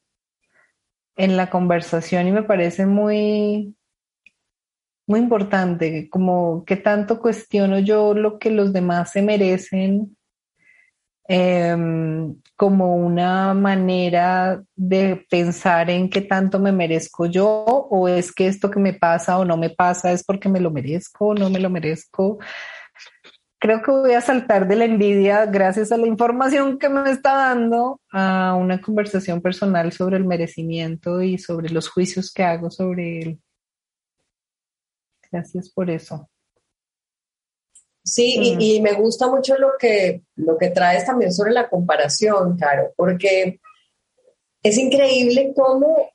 en 1.15 1.37
la 1.37 1.49
conversación 1.49 2.27
y 2.27 2.31
me 2.31 2.43
parece 2.43 2.85
muy, 2.85 3.75
muy 5.07 5.19
importante, 5.19 6.09
como 6.09 6.63
que 6.65 6.77
tanto 6.77 7.19
cuestiono 7.19 7.79
yo 7.79 8.13
lo 8.13 8.39
que 8.39 8.49
los 8.49 8.73
demás 8.73 9.11
se 9.11 9.21
merecen 9.21 10.17
eh, 11.27 11.77
como 12.57 12.95
una 12.95 13.53
manera 13.53 14.61
de 14.75 15.25
pensar 15.29 15.89
en 15.89 16.09
qué 16.09 16.21
tanto 16.21 16.59
me 16.59 16.71
merezco 16.71 17.25
yo 17.25 17.45
o 17.89 18.07
es 18.07 18.33
que 18.33 18.47
esto 18.47 18.69
que 18.69 18.79
me 18.79 18.93
pasa 18.93 19.37
o 19.37 19.45
no 19.45 19.55
me 19.55 19.69
pasa 19.69 20.11
es 20.11 20.23
porque 20.23 20.49
me 20.49 20.59
lo 20.59 20.71
merezco 20.71 21.27
o 21.27 21.33
no 21.33 21.49
me 21.49 21.59
lo 21.59 21.69
merezco. 21.69 22.39
Creo 23.61 23.83
que 23.83 23.91
voy 23.91 24.13
a 24.13 24.21
saltar 24.21 24.67
de 24.67 24.75
la 24.75 24.85
envidia 24.85 25.45
gracias 25.45 25.91
a 25.91 25.97
la 25.97 26.07
información 26.07 26.79
que 26.79 26.89
me 26.89 27.11
está 27.11 27.33
dando 27.33 28.01
a 28.11 28.55
una 28.55 28.81
conversación 28.81 29.39
personal 29.39 29.91
sobre 29.91 30.17
el 30.17 30.25
merecimiento 30.25 31.21
y 31.21 31.37
sobre 31.37 31.69
los 31.69 31.87
juicios 31.87 32.33
que 32.33 32.41
hago 32.41 32.71
sobre 32.71 33.21
él. 33.21 33.41
Gracias 35.31 35.69
por 35.69 35.91
eso. 35.91 36.27
Sí, 38.03 38.33
y, 38.33 38.55
mm. 38.55 38.61
y, 38.61 38.81
me 38.81 38.93
gusta 38.93 39.27
mucho 39.27 39.55
lo 39.59 39.73
que, 39.77 40.23
lo 40.37 40.57
que 40.57 40.71
traes 40.71 41.05
también 41.05 41.31
sobre 41.31 41.51
la 41.51 41.69
comparación, 41.69 42.57
Caro, 42.57 42.91
porque 42.97 43.61
es 44.63 44.77
increíble 44.79 45.53
cómo, 45.55 46.09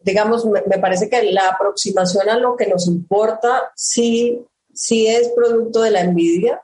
digamos, 0.00 0.44
me, 0.44 0.60
me, 0.66 0.78
parece 0.78 1.08
que 1.08 1.32
la 1.32 1.48
aproximación 1.48 2.28
a 2.28 2.36
lo 2.36 2.54
que 2.54 2.66
nos 2.66 2.86
importa 2.86 3.72
sí, 3.74 4.44
sí 4.78 5.08
es 5.08 5.30
producto 5.30 5.82
de 5.82 5.90
la 5.90 6.02
envidia, 6.02 6.62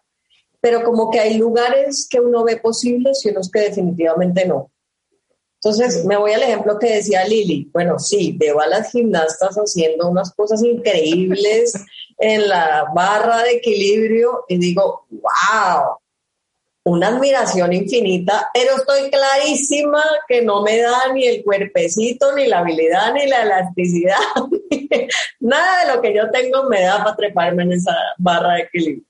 pero 0.60 0.84
como 0.84 1.10
que 1.10 1.18
hay 1.18 1.36
lugares 1.36 2.06
que 2.08 2.20
uno 2.20 2.44
ve 2.44 2.58
posibles 2.58 3.24
y 3.24 3.30
unos 3.30 3.50
que 3.50 3.60
definitivamente 3.60 4.46
no. 4.46 4.70
Entonces, 5.56 6.04
me 6.04 6.16
voy 6.16 6.32
al 6.32 6.42
ejemplo 6.42 6.78
que 6.78 6.94
decía 6.94 7.26
Lili. 7.26 7.68
Bueno, 7.72 7.98
sí, 7.98 8.36
veo 8.38 8.60
a 8.60 8.68
las 8.68 8.92
gimnastas 8.92 9.56
haciendo 9.56 10.08
unas 10.08 10.32
cosas 10.32 10.62
increíbles 10.62 11.74
en 12.18 12.48
la 12.48 12.86
barra 12.94 13.42
de 13.42 13.54
equilibrio 13.54 14.44
y 14.48 14.58
digo, 14.58 15.06
wow, 15.10 15.96
una 16.84 17.08
admiración 17.08 17.72
infinita, 17.72 18.50
pero 18.52 18.76
estoy 18.76 19.10
clarísima 19.10 20.02
que 20.28 20.42
no 20.42 20.62
me 20.62 20.80
da 20.80 21.12
ni 21.14 21.26
el 21.26 21.42
cuerpecito, 21.42 22.34
ni 22.34 22.46
la 22.46 22.58
habilidad, 22.58 23.14
ni 23.14 23.26
la 23.26 23.42
elasticidad, 23.42 24.18
nada 25.40 25.84
de 25.84 25.94
lo 25.94 26.02
que 26.02 26.14
yo 26.14 26.30
tengo 26.30 26.64
me 26.64 26.82
da 26.82 27.02
para 27.02 27.16
treparme 27.16 27.62
en 27.62 27.72
esa 27.72 27.96
barra 28.18 28.54
de 28.54 28.62
equilibrio. 28.62 29.04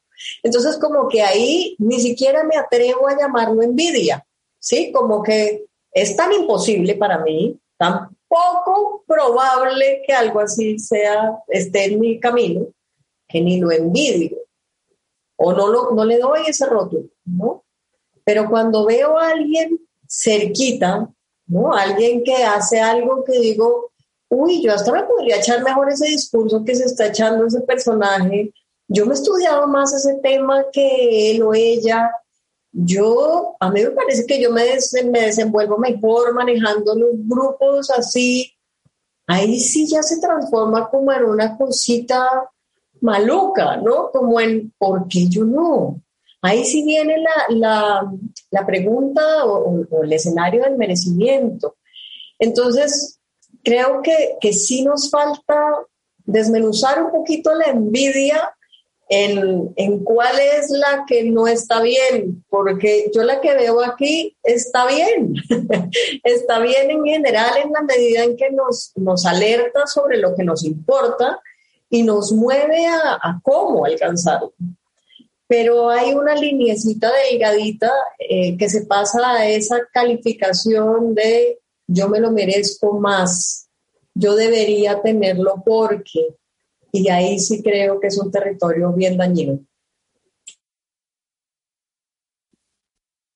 Entonces, 0.45 0.79
como 0.79 1.09
que 1.09 1.23
ahí 1.23 1.75
ni 1.79 2.01
siquiera 2.01 2.45
me 2.45 2.57
atrevo 2.57 3.09
a 3.09 3.19
llamarlo 3.19 3.61
envidia, 3.63 4.25
¿sí? 4.61 4.93
Como 4.93 5.23
que 5.23 5.65
es 5.93 6.17
tan 6.17 6.33
imposible 6.33 6.95
para 6.95 7.19
mí, 7.19 7.59
tan 7.77 8.09
poco 8.29 9.05
probable 9.07 10.03
que 10.07 10.13
algo 10.13 10.41
así 10.41 10.79
sea, 10.79 11.39
esté 11.49 11.87
en 11.87 12.01
mi 12.01 12.21
camino, 12.21 12.69
que 13.29 13.41
ni 13.41 13.59
lo 13.59 13.73
envidio 13.73 14.39
o 15.37 15.53
no, 15.53 15.69
lo, 15.69 15.91
no 15.91 16.05
le 16.05 16.19
doy 16.19 16.43
ese 16.47 16.67
rótulo, 16.67 17.09
¿no? 17.25 17.64
Pero 18.25 18.49
cuando 18.49 18.87
veo 18.87 19.19
a 19.19 19.31
alguien 19.31 19.79
cerquita, 20.09 21.09
¿no? 21.47 21.73
Alguien 21.73 22.23
que 22.25 22.37
hace 22.45 22.81
algo 22.81 23.23
que 23.25 23.39
digo, 23.39 23.91
uy, 24.29 24.63
yo 24.63 24.73
hasta 24.73 24.93
me 24.93 25.05
podría 25.05 25.37
echar 25.37 25.63
mejor 25.63 25.91
ese 25.91 26.07
discurso 26.07 26.65
que 26.65 26.75
se 26.75 26.85
está 26.85 27.07
echando 27.07 27.47
ese 27.47 27.61
personaje. 27.61 28.53
Yo 28.89 29.07
me 29.07 29.13
he 29.13 29.15
estudiado 29.15 29.67
más 29.67 29.93
ese 29.93 30.15
tema 30.23 30.65
que 30.73 31.31
él 31.31 31.43
o 31.43 31.55
ella. 31.55 32.11
Yo, 32.73 33.57
a 33.61 33.71
mí 33.71 33.83
me 33.83 33.91
parece 33.91 34.27
que 34.27 34.41
yo 34.41 34.51
me, 34.51 34.65
me 35.11 35.21
desenvuelvo 35.21 35.79
mejor 35.79 36.35
manejando 36.35 36.95
los 36.95 37.13
grupos 37.15 37.91
así. 37.91 38.51
Ahí 39.27 39.59
sí 39.61 39.87
ya 39.89 40.03
se 40.03 40.21
transforma 40.21 40.89
como 40.91 41.13
en 41.13 41.25
una 41.25 41.57
cosita 41.57 42.51
maluca, 43.01 43.77
¿no? 43.77 44.11
Como 44.11 44.41
en, 44.41 44.73
¿por 44.77 45.09
qué 45.09 45.29
yo 45.29 45.45
no? 45.45 46.04
Ahí 46.45 46.63
sí 46.67 46.85
viene 46.85 47.17
la, 47.49 48.07
la, 48.51 48.67
pregunta 48.67 49.47
o, 49.47 50.03
el 50.03 50.13
escenario 50.13 50.63
del 50.65 50.77
merecimiento. 50.77 51.77
Entonces, 52.39 53.19
creo 53.63 54.03
que, 54.03 54.37
que 54.43 54.53
sí 54.53 54.85
nos 54.85 55.09
falta 55.09 55.57
desmenuzar 56.19 57.03
un 57.03 57.13
poquito 57.13 57.55
la 57.55 57.71
envidia 57.71 58.55
en, 59.09 59.73
en, 59.77 60.05
cuál 60.05 60.39
es 60.39 60.69
la 60.69 61.07
que 61.07 61.25
no 61.25 61.49
está 61.49 61.81
bien, 61.81 62.45
porque 62.51 63.11
yo 63.15 63.23
la 63.23 63.41
que 63.41 63.55
veo 63.55 63.83
aquí 63.83 64.37
está 64.43 64.87
bien, 64.87 65.33
está 66.25 66.59
bien 66.59 66.91
en 66.91 67.05
general 67.05 67.57
en 67.57 67.73
la 67.73 67.81
medida 67.81 68.23
en 68.23 68.37
que 68.37 68.51
nos, 68.51 68.93
nos 68.97 69.25
alerta 69.25 69.87
sobre 69.87 70.19
lo 70.19 70.35
que 70.35 70.45
nos 70.45 70.63
importa 70.63 71.41
y 71.89 72.03
nos 72.03 72.33
mueve 72.33 72.87
a 72.87 73.41
cómo 73.43 73.87
alcanzarlo. 73.87 74.53
Pero 75.47 75.91
hay 75.91 76.15
una 76.15 76.35
linecita 76.35 77.11
delgadita 77.31 77.93
eh, 78.19 78.57
que 78.57 78.69
se 78.69 78.87
pasa 78.87 79.19
a 79.33 79.49
esa 79.49 79.77
calificación 79.93 81.15
de 81.15 81.59
yo 81.87 82.09
me 82.09 82.21
lo 82.21 82.31
merezco 82.31 82.99
más, 82.99 83.69
yo 84.15 84.35
debería 84.35 85.03
tenerlo 85.03 85.63
porque, 85.65 86.37
y 86.93 87.09
ahí 87.09 87.39
sí 87.39 87.63
creo 87.63 88.01
que 88.01 88.07
es 88.07 88.19
un 88.19 88.31
territorio 88.31 88.93
bien 88.93 89.17
dañino. 89.17 89.61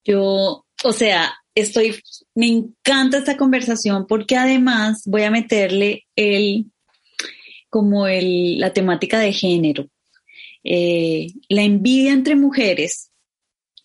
Yo, 0.05 0.65
o 0.85 0.93
sea, 0.93 1.35
estoy, 1.55 2.01
me 2.35 2.47
encanta 2.47 3.19
esta 3.19 3.37
conversación 3.37 4.07
porque 4.07 4.37
además 4.37 5.03
voy 5.05 5.25
a 5.25 5.31
meterle 5.31 6.07
el, 6.17 6.71
como 7.69 8.07
el, 8.07 8.59
la 8.59 8.73
temática 8.73 9.19
de 9.19 9.33
género. 9.33 9.87
Eh, 10.65 11.29
la 11.49 11.63
envidia 11.63 12.13
entre 12.13 12.37
mujeres 12.37 13.11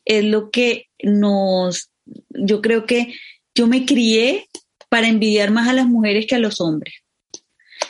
es 0.06 0.24
lo 0.24 0.50
que 0.50 0.88
nos, 1.02 1.90
yo 2.30 2.62
creo 2.62 2.86
que 2.86 3.14
yo 3.56 3.68
me 3.68 3.86
crié 3.86 4.48
para 4.90 5.08
envidiar 5.08 5.52
más 5.52 5.68
a 5.68 5.74
las 5.74 5.88
mujeres 5.88 6.26
que 6.28 6.36
a 6.36 6.40
los 6.40 6.60
hombres. 6.62 6.94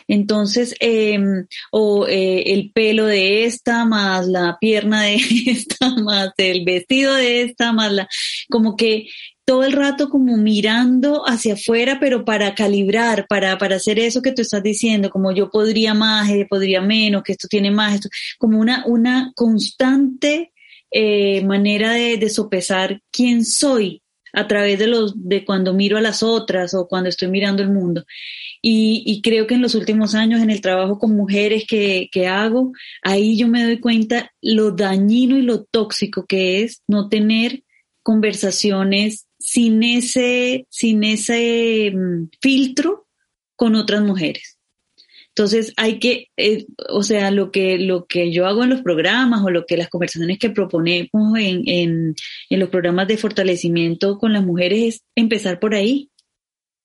Entonces, 0.08 0.76
em, 0.80 1.46
o 1.72 2.08
eh, 2.08 2.54
el 2.54 2.72
pelo 2.72 3.06
de 3.06 3.46
esta, 3.46 3.86
más 3.86 4.28
la 4.28 4.58
pierna 4.60 5.04
de 5.04 5.15
esta, 5.48 5.96
más 5.96 6.32
el 6.38 6.63
vestido 6.65 7.13
de 7.15 7.43
esta, 7.43 7.74
más 7.74 7.91
la, 7.91 8.08
como 8.50 8.76
que 8.76 9.08
todo 9.45 9.63
el 9.63 9.73
rato 9.73 10.10
como 10.10 10.38
mirando 10.38 11.23
hacia 11.27 11.56
afuera, 11.56 11.97
pero 11.99 12.23
para 12.23 12.56
calibrar, 12.56 13.25
para, 13.27 13.58
para 13.58 13.75
hacer 13.75 13.99
eso 13.99 14.21
que 14.21 14.32
tú 14.32 14.41
estás 14.41 14.63
diciendo, 14.63 15.10
como 15.10 15.32
yo 15.32 15.49
podría 15.49 15.93
más, 15.93 16.29
podría 16.49 16.82
menos, 16.82 17.23
que 17.23 17.34
esto 17.34 17.47
tiene 17.47 17.71
más, 17.71 17.95
esto, 17.95 18.10
como 18.38 18.60
una, 18.60 18.86
una 18.86 19.32
constante 19.36 20.51
eh, 20.91 21.43
manera 21.43 21.91
de, 21.91 22.17
de 22.17 22.29
sopesar 22.29 23.01
quién 23.12 23.43
soy 23.43 24.01
a 24.34 24.47
través 24.47 24.79
de 24.79 24.88
los 24.88 25.13
de 25.15 25.45
cuando 25.45 25.73
miro 25.73 25.97
a 25.97 26.01
las 26.01 26.23
otras 26.23 26.73
o 26.73 26.88
cuando 26.88 27.10
estoy 27.10 27.29
mirando 27.29 27.62
el 27.62 27.69
mundo. 27.69 28.03
Y, 28.62 29.03
y 29.06 29.21
creo 29.21 29.45
que 29.45 29.56
en 29.56 29.62
los 29.62 29.75
últimos 29.75 30.15
años, 30.15 30.41
en 30.41 30.49
el 30.49 30.62
trabajo 30.62 30.97
con 30.97 31.15
mujeres 31.15 31.65
que, 31.67 32.10
que 32.12 32.27
hago, 32.27 32.71
ahí 33.03 33.38
yo 33.38 33.47
me 33.47 33.63
doy 33.63 33.79
cuenta 33.79 34.32
lo 34.41 34.71
dañino 34.71 35.38
y 35.38 35.43
lo 35.43 35.65
tóxico 35.65 36.25
que 36.25 36.63
es 36.63 36.82
no 36.88 37.10
tener 37.10 37.63
conversaciones 38.01 39.27
sin 39.54 39.84
ese, 39.84 40.66
sin 40.72 41.04
ese 41.04 41.92
mm, 41.94 42.30
filtro 42.42 43.08
con 43.56 43.76
otras 43.76 44.02
mujeres. 44.02 44.58
Entonces 45.28 45.74
hay 45.78 46.00
que, 46.00 46.30
eh, 46.38 46.66
o 46.89 47.04
sea, 47.04 47.30
lo 47.30 47.52
que, 47.52 47.78
lo 47.78 48.08
que 48.08 48.32
yo 48.32 48.48
hago 48.48 48.63
en 48.63 48.72
los 48.72 48.82
programas 48.82 49.44
o 49.44 49.52
lo 49.52 49.66
que 49.68 49.78
las 49.78 49.89
conversaciones 49.89 50.39
que 50.39 50.50
proponemos 50.50 51.38
en, 51.38 51.62
en, 51.68 52.16
en 52.50 52.60
los 52.60 52.70
programas 52.70 53.08
de 53.08 53.18
fortalecimiento 53.18 54.18
con 54.18 54.34
las 54.34 54.44
mujeres 54.44 54.96
es 54.96 55.04
empezar 55.16 55.60
por 55.60 55.76
ahí. 55.76 56.10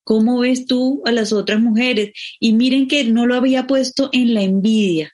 ¿Cómo 0.04 0.40
ves 0.40 0.66
tú 0.66 1.02
a 1.06 1.12
las 1.12 1.32
otras 1.32 1.60
mujeres? 1.60 2.12
Y 2.38 2.52
miren 2.52 2.86
que 2.86 3.04
no 3.04 3.24
lo 3.24 3.34
había 3.34 3.66
puesto 3.66 4.10
en 4.12 4.34
la 4.34 4.42
envidia, 4.42 5.12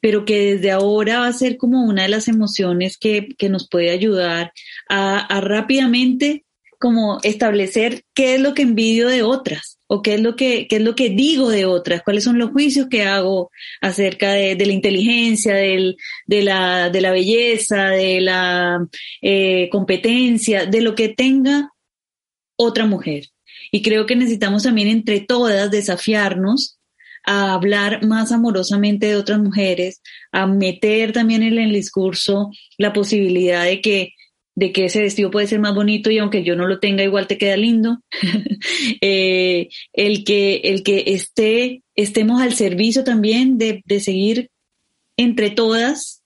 pero 0.00 0.24
que 0.24 0.54
desde 0.54 0.70
ahora 0.70 1.20
va 1.20 1.26
a 1.28 1.32
ser 1.32 1.56
como 1.56 1.84
una 1.84 2.02
de 2.02 2.08
las 2.08 2.28
emociones 2.28 2.96
que, 2.98 3.28
que 3.38 3.48
nos 3.48 3.68
puede 3.68 3.90
ayudar 3.90 4.52
a, 4.88 5.40
rápidamente 5.40 6.44
como 6.78 7.18
establecer 7.22 8.02
qué 8.14 8.34
es 8.34 8.40
lo 8.40 8.54
que 8.54 8.62
envidio 8.62 9.08
de 9.08 9.22
otras 9.22 9.78
o 9.86 10.02
qué 10.02 10.14
es 10.14 10.20
lo 10.20 10.34
que, 10.34 10.66
qué 10.68 10.76
es 10.76 10.82
lo 10.82 10.96
que 10.96 11.10
digo 11.10 11.48
de 11.48 11.64
otras, 11.64 12.02
cuáles 12.02 12.24
son 12.24 12.38
los 12.38 12.50
juicios 12.50 12.88
que 12.88 13.04
hago 13.04 13.50
acerca 13.80 14.32
de, 14.32 14.56
la 14.56 14.72
inteligencia, 14.72 15.54
de, 15.54 15.94
la, 16.26 16.90
de 16.90 17.00
la 17.00 17.12
belleza, 17.12 17.90
de 17.90 18.20
la 18.20 18.86
eh, 19.20 19.68
competencia, 19.70 20.66
de 20.66 20.80
lo 20.80 20.94
que 20.94 21.10
tenga 21.10 21.70
otra 22.56 22.86
mujer. 22.86 23.26
Y 23.70 23.82
creo 23.82 24.06
que 24.06 24.16
necesitamos 24.16 24.64
también 24.64 24.88
entre 24.88 25.20
todas 25.20 25.70
desafiarnos 25.70 26.78
a 27.24 27.52
hablar 27.52 28.04
más 28.04 28.32
amorosamente 28.32 29.06
de 29.06 29.16
otras 29.16 29.38
mujeres, 29.38 30.02
a 30.32 30.46
meter 30.46 31.12
también 31.12 31.42
en 31.42 31.58
el 31.58 31.72
discurso 31.72 32.50
la 32.78 32.92
posibilidad 32.92 33.64
de 33.64 33.80
que 33.80 34.12
de 34.54 34.72
que 34.72 34.86
ese 34.86 35.00
vestido 35.00 35.30
puede 35.30 35.46
ser 35.46 35.60
más 35.60 35.74
bonito 35.74 36.10
y 36.10 36.18
aunque 36.18 36.44
yo 36.44 36.56
no 36.56 36.66
lo 36.66 36.78
tenga 36.78 37.02
igual 37.02 37.26
te 37.26 37.38
queda 37.38 37.56
lindo. 37.56 37.98
eh, 39.00 39.68
el 39.92 40.24
que, 40.24 40.56
el 40.64 40.82
que 40.82 41.04
esté, 41.06 41.82
estemos 41.94 42.42
al 42.42 42.54
servicio 42.54 43.04
también 43.04 43.58
de, 43.58 43.82
de 43.86 44.00
seguir 44.00 44.50
entre 45.16 45.50
todas 45.50 46.22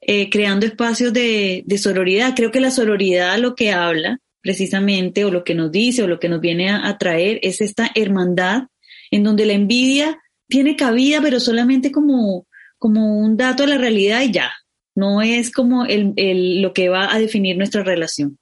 eh, 0.00 0.30
creando 0.30 0.66
espacios 0.66 1.12
de, 1.12 1.64
de, 1.66 1.78
sororidad. 1.78 2.34
Creo 2.36 2.50
que 2.50 2.60
la 2.60 2.70
sororidad 2.70 3.38
lo 3.38 3.54
que 3.54 3.72
habla 3.72 4.20
precisamente 4.40 5.24
o 5.24 5.30
lo 5.30 5.42
que 5.42 5.54
nos 5.54 5.72
dice 5.72 6.02
o 6.02 6.06
lo 6.06 6.20
que 6.20 6.28
nos 6.28 6.40
viene 6.40 6.70
a, 6.70 6.86
a 6.86 6.96
traer 6.96 7.40
es 7.42 7.60
esta 7.60 7.90
hermandad 7.94 8.64
en 9.10 9.24
donde 9.24 9.46
la 9.46 9.54
envidia 9.54 10.18
tiene 10.48 10.76
cabida, 10.76 11.20
pero 11.20 11.40
solamente 11.40 11.90
como, 11.90 12.46
como 12.78 13.18
un 13.18 13.36
dato 13.36 13.64
de 13.64 13.70
la 13.70 13.78
realidad 13.78 14.22
y 14.22 14.32
ya. 14.32 14.52
No 14.94 15.20
es 15.20 15.52
como 15.52 15.84
el, 15.84 16.14
el, 16.16 16.62
lo 16.62 16.72
que 16.72 16.88
va 16.88 17.12
a 17.12 17.18
definir 17.18 17.56
nuestra 17.56 17.82
relación. 17.82 18.38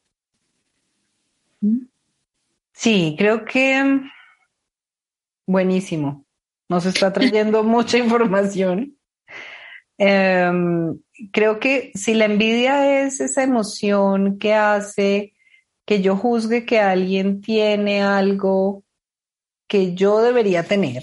¿Mm? 1.60 1.86
Sí, 2.72 3.14
creo 3.18 3.44
que 3.44 4.00
buenísimo. 5.46 6.24
Nos 6.68 6.86
está 6.86 7.12
trayendo 7.12 7.62
mucha 7.64 7.98
información. 7.98 8.96
Um, 9.96 10.98
creo 11.32 11.60
que 11.60 11.92
si 11.94 12.14
la 12.14 12.24
envidia 12.24 13.04
es 13.04 13.20
esa 13.20 13.44
emoción 13.44 14.38
que 14.38 14.54
hace 14.54 15.34
que 15.84 16.02
yo 16.02 16.16
juzgue 16.16 16.64
que 16.64 16.80
alguien 16.80 17.40
tiene 17.40 18.02
algo 18.02 18.82
que 19.68 19.94
yo 19.94 20.20
debería 20.20 20.64
tener, 20.64 21.02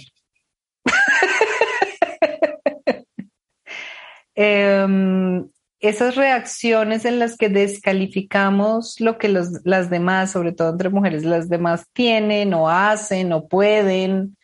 eh, 4.43 5.43
esas 5.79 6.15
reacciones 6.15 7.05
en 7.05 7.19
las 7.19 7.37
que 7.37 7.49
descalificamos 7.49 8.99
lo 8.99 9.17
que 9.17 9.29
las 9.29 9.89
demás, 9.89 10.31
sobre 10.31 10.51
todo 10.51 10.69
entre 10.69 10.89
mujeres, 10.89 11.23
las 11.23 11.49
demás 11.49 11.87
tienen 11.93 12.53
o 12.53 12.69
hacen 12.69 13.33
o 13.33 13.47
pueden, 13.47 14.37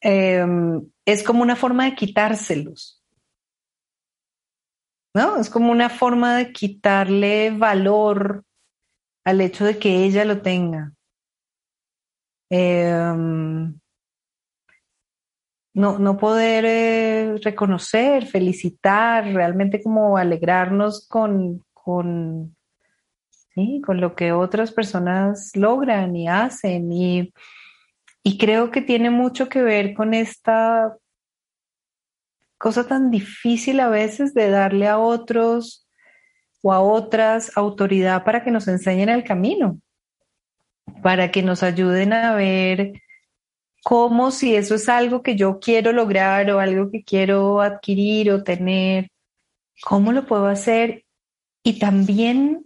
eh, 0.00 0.46
es 1.04 1.22
como 1.22 1.42
una 1.42 1.56
forma 1.56 1.84
de 1.84 1.94
quitárselos. 1.94 3.02
¿No? 5.14 5.36
Es 5.36 5.48
como 5.48 5.70
una 5.70 5.90
forma 5.90 6.36
de 6.36 6.52
quitarle 6.52 7.52
valor 7.52 8.44
al 9.24 9.40
hecho 9.40 9.64
de 9.64 9.78
que 9.78 10.04
ella 10.04 10.24
lo 10.24 10.42
tenga. 10.42 10.92
Eh, 12.50 12.92
no, 15.74 15.98
no 15.98 16.16
poder 16.16 16.64
eh, 16.64 17.36
reconocer, 17.42 18.26
felicitar, 18.26 19.26
realmente 19.26 19.82
como 19.82 20.16
alegrarnos 20.16 21.06
con, 21.08 21.64
con, 21.72 22.56
¿sí? 23.54 23.82
con 23.84 24.00
lo 24.00 24.14
que 24.14 24.32
otras 24.32 24.70
personas 24.70 25.50
logran 25.54 26.14
y 26.14 26.28
hacen. 26.28 26.92
Y, 26.92 27.34
y 28.22 28.38
creo 28.38 28.70
que 28.70 28.82
tiene 28.82 29.10
mucho 29.10 29.48
que 29.48 29.62
ver 29.62 29.94
con 29.94 30.14
esta 30.14 30.96
cosa 32.56 32.86
tan 32.86 33.10
difícil 33.10 33.80
a 33.80 33.88
veces 33.88 34.32
de 34.32 34.50
darle 34.50 34.86
a 34.86 34.98
otros 34.98 35.88
o 36.62 36.72
a 36.72 36.80
otras 36.80 37.54
autoridad 37.56 38.24
para 38.24 38.44
que 38.44 38.52
nos 38.52 38.68
enseñen 38.68 39.08
el 39.08 39.24
camino, 39.24 39.80
para 41.02 41.32
que 41.32 41.42
nos 41.42 41.64
ayuden 41.64 42.12
a 42.12 42.34
ver 42.36 43.02
como 43.84 44.30
si 44.30 44.56
eso 44.56 44.76
es 44.76 44.88
algo 44.88 45.22
que 45.22 45.36
yo 45.36 45.60
quiero 45.60 45.92
lograr 45.92 46.50
o 46.50 46.58
algo 46.58 46.90
que 46.90 47.04
quiero 47.04 47.60
adquirir 47.60 48.32
o 48.32 48.42
tener, 48.42 49.10
¿cómo 49.84 50.10
lo 50.10 50.24
puedo 50.24 50.46
hacer? 50.46 51.04
Y 51.62 51.78
también 51.78 52.64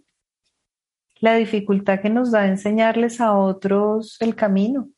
la 1.18 1.35
dificultad 1.35 2.00
que 2.00 2.09
nos 2.09 2.31
da 2.31 2.46
enseñarles 2.46 3.20
a 3.20 3.33
otros 3.37 4.16
el 4.20 4.37
camino, 4.37 4.90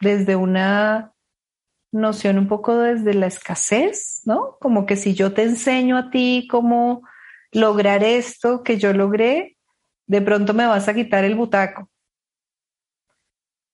desde 0.00 0.36
una 0.36 1.12
noción 1.90 2.38
un 2.38 2.46
poco 2.46 2.76
desde 2.76 3.14
la 3.14 3.26
escasez, 3.26 4.22
¿no? 4.26 4.58
Como 4.60 4.86
que 4.86 4.94
si 4.94 5.14
yo 5.14 5.32
te 5.32 5.42
enseño 5.42 5.96
a 5.98 6.10
ti 6.10 6.46
cómo 6.48 7.02
lograr 7.50 8.04
esto 8.04 8.62
que 8.62 8.78
yo 8.78 8.92
logré, 8.92 9.56
de 10.06 10.22
pronto 10.22 10.54
me 10.54 10.66
vas 10.66 10.86
a 10.86 10.94
quitar 10.94 11.24
el 11.24 11.34
butaco 11.34 11.90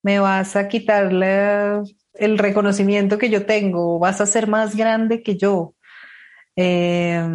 me 0.05 0.21
vas 0.21 0.55
a 0.55 0.69
quitarle 0.69 1.81
el 2.13 2.39
reconocimiento 2.39 3.19
que 3.19 3.31
yo 3.31 3.47
tengo, 3.47 3.99
vas 3.99 4.21
a 4.21 4.27
ser 4.27 4.47
más 4.47 4.77
grande 4.77 5.23
que 5.23 5.37
yo. 5.37 5.75
Eh, 6.57 7.27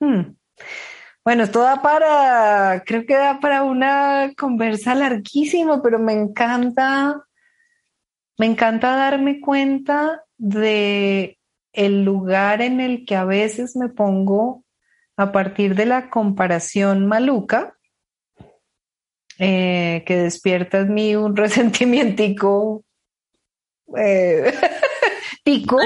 hmm. 0.00 0.20
Bueno, 1.22 1.44
esto 1.44 1.60
da 1.60 1.82
para, 1.82 2.82
creo 2.86 3.04
que 3.04 3.14
da 3.14 3.40
para 3.40 3.62
una 3.62 4.32
conversa 4.38 4.94
larguísima, 4.94 5.82
pero 5.82 5.98
me 5.98 6.14
encanta, 6.14 7.26
me 8.38 8.46
encanta 8.46 8.96
darme 8.96 9.40
cuenta 9.40 10.24
de 10.38 11.38
el 11.74 12.04
lugar 12.04 12.62
en 12.62 12.80
el 12.80 13.04
que 13.04 13.16
a 13.16 13.26
veces 13.26 13.76
me 13.76 13.90
pongo 13.90 14.64
a 15.18 15.30
partir 15.30 15.74
de 15.74 15.84
la 15.84 16.08
comparación 16.08 17.06
maluca, 17.06 17.76
eh, 19.42 20.04
que 20.06 20.16
despierta 20.18 20.80
en 20.80 20.92
mí 20.92 21.16
un 21.16 21.34
resentimiento 21.36 22.84
eh, 23.96 24.52
tico, 25.44 25.78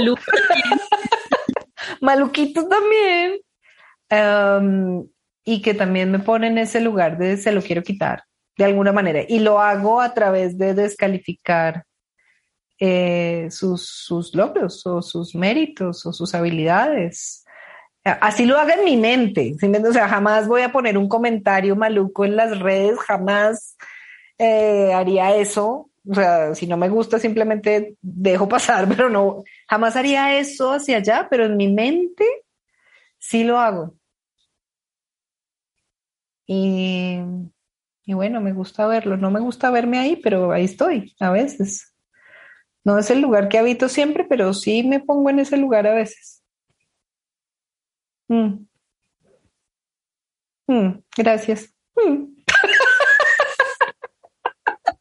maluquito. 2.01 2.69
También, 2.69 3.41
um, 4.11 5.09
y 5.45 5.63
que 5.63 5.73
también 5.73 6.11
me 6.11 6.19
pone 6.19 6.49
en 6.49 6.59
ese 6.59 6.81
lugar 6.81 7.17
de 7.17 7.37
se 7.37 7.53
lo 7.53 7.63
quiero 7.63 7.83
quitar 7.83 8.25
de 8.57 8.65
alguna 8.65 8.93
manera, 8.93 9.23
y 9.27 9.41
lo 9.41 9.61
hago 9.61 10.01
a 10.01 10.15
través 10.15 10.59
de 10.59 10.75
descalificar 10.75 11.85
eh, 12.79 13.49
sus, 13.51 13.89
sus 13.89 14.35
logros 14.35 14.85
o 14.87 15.03
sus 15.03 15.35
méritos 15.35 16.05
o 16.07 16.13
sus 16.13 16.35
habilidades. 16.35 17.44
Así 18.05 18.45
lo 18.45 18.59
haga 18.59 18.75
en 18.75 18.85
mi 18.85 18.99
mente, 18.99 19.57
o 19.63 19.93
sea, 19.93 20.09
jamás 20.09 20.47
voy 20.47 20.61
a 20.61 20.71
poner 20.73 20.99
un 20.99 21.09
comentario 21.09 21.75
maluco 21.75 22.27
en 22.27 22.37
las 22.37 22.59
redes, 22.61 22.99
jamás 22.99 23.77
eh, 24.39 24.93
haría 24.93 25.37
eso. 25.37 25.91
O 26.07 26.15
sea, 26.15 26.55
si 26.55 26.67
no 26.67 26.77
me 26.77 26.91
gusta, 26.91 27.19
simplemente 27.19 27.97
dejo 28.03 28.47
pasar, 28.49 28.87
pero 28.95 29.09
no, 29.09 29.43
jamás 29.69 29.97
haría 29.97 30.39
eso 30.39 30.73
hacia 30.73 30.99
allá, 30.99 31.29
pero 31.31 31.47
en 31.47 31.57
mi 31.57 31.69
mente 31.73 32.27
sí 33.19 33.45
lo 33.45 33.59
hago. 33.59 33.95
Y, 36.47 37.19
y 38.05 38.13
bueno, 38.15 38.41
me 38.41 38.53
gusta 38.53 38.87
verlo. 38.87 39.17
No 39.17 39.31
me 39.31 39.41
gusta 39.41 39.71
verme 39.71 39.99
ahí, 39.99 40.17
pero 40.17 40.53
ahí 40.53 40.65
estoy 40.67 41.15
a 41.21 41.31
veces. 41.31 41.95
No 42.85 42.99
es 42.99 43.11
el 43.11 43.21
lugar 43.23 43.49
que 43.49 43.59
habito 43.59 43.89
siempre, 43.89 44.25
pero 44.29 44.53
sí 44.55 44.83
me 44.85 45.01
pongo 45.01 45.31
en 45.31 45.41
ese 45.41 45.57
lugar 45.57 45.87
a 45.87 45.95
veces. 45.95 46.44
Mm. 48.29 48.67
Mm, 50.67 51.03
gracias. 51.17 51.69
Mm. 51.97 52.35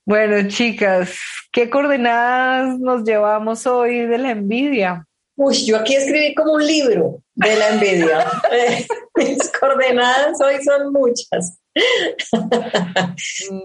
bueno, 0.06 0.48
chicas, 0.48 1.18
¿qué 1.52 1.70
coordenadas 1.70 2.80
nos 2.80 3.04
llevamos 3.04 3.68
hoy 3.68 4.06
de 4.06 4.18
la 4.18 4.32
envidia? 4.32 5.06
Uy, 5.36 5.66
yo 5.66 5.78
aquí 5.78 5.96
escribí 5.96 6.36
como 6.36 6.54
un 6.54 6.66
libro 6.66 7.24
de 7.34 7.56
la 7.56 7.70
envidia. 7.70 8.32
Mis 9.16 9.52
coordenadas 9.52 10.40
hoy 10.42 10.64
son 10.64 10.92
muchas. 10.94 11.60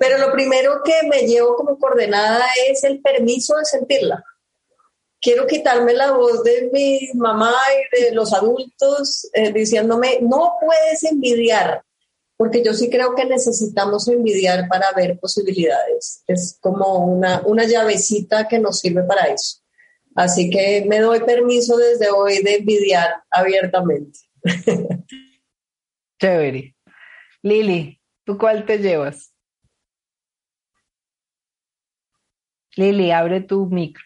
Pero 0.00 0.18
lo 0.18 0.32
primero 0.32 0.80
que 0.82 1.06
me 1.08 1.26
llevo 1.26 1.56
como 1.56 1.78
coordenada 1.78 2.44
es 2.68 2.82
el 2.84 3.00
permiso 3.00 3.56
de 3.56 3.64
sentirla. 3.64 4.24
Quiero 5.20 5.46
quitarme 5.46 5.94
la 5.94 6.12
voz 6.12 6.44
de 6.44 6.70
mi 6.72 7.10
mamá 7.14 7.52
y 7.92 8.04
de 8.04 8.12
los 8.12 8.32
adultos 8.32 9.28
eh, 9.32 9.52
diciéndome, 9.52 10.20
no 10.22 10.54
puedes 10.60 11.02
envidiar, 11.04 11.82
porque 12.36 12.62
yo 12.64 12.72
sí 12.72 12.88
creo 12.88 13.14
que 13.14 13.24
necesitamos 13.24 14.06
envidiar 14.08 14.68
para 14.68 14.92
ver 14.92 15.18
posibilidades. 15.18 16.22
Es 16.26 16.56
como 16.60 17.04
una, 17.04 17.42
una 17.46 17.64
llavecita 17.64 18.46
que 18.46 18.58
nos 18.60 18.78
sirve 18.78 19.02
para 19.02 19.24
eso. 19.24 19.58
Así 20.14 20.50
que 20.50 20.84
me 20.86 21.00
doy 21.00 21.20
permiso 21.20 21.76
desde 21.76 22.10
hoy 22.10 22.42
de 22.42 22.56
envidiar 22.56 23.22
abiertamente. 23.30 24.20
Chévere. 26.20 26.76
Lili, 27.42 27.98
¿Tú 28.28 28.36
cuál 28.36 28.66
te 28.66 28.76
llevas? 28.76 29.34
Lili, 32.76 33.10
abre 33.10 33.40
tu 33.40 33.64
micro. 33.64 34.04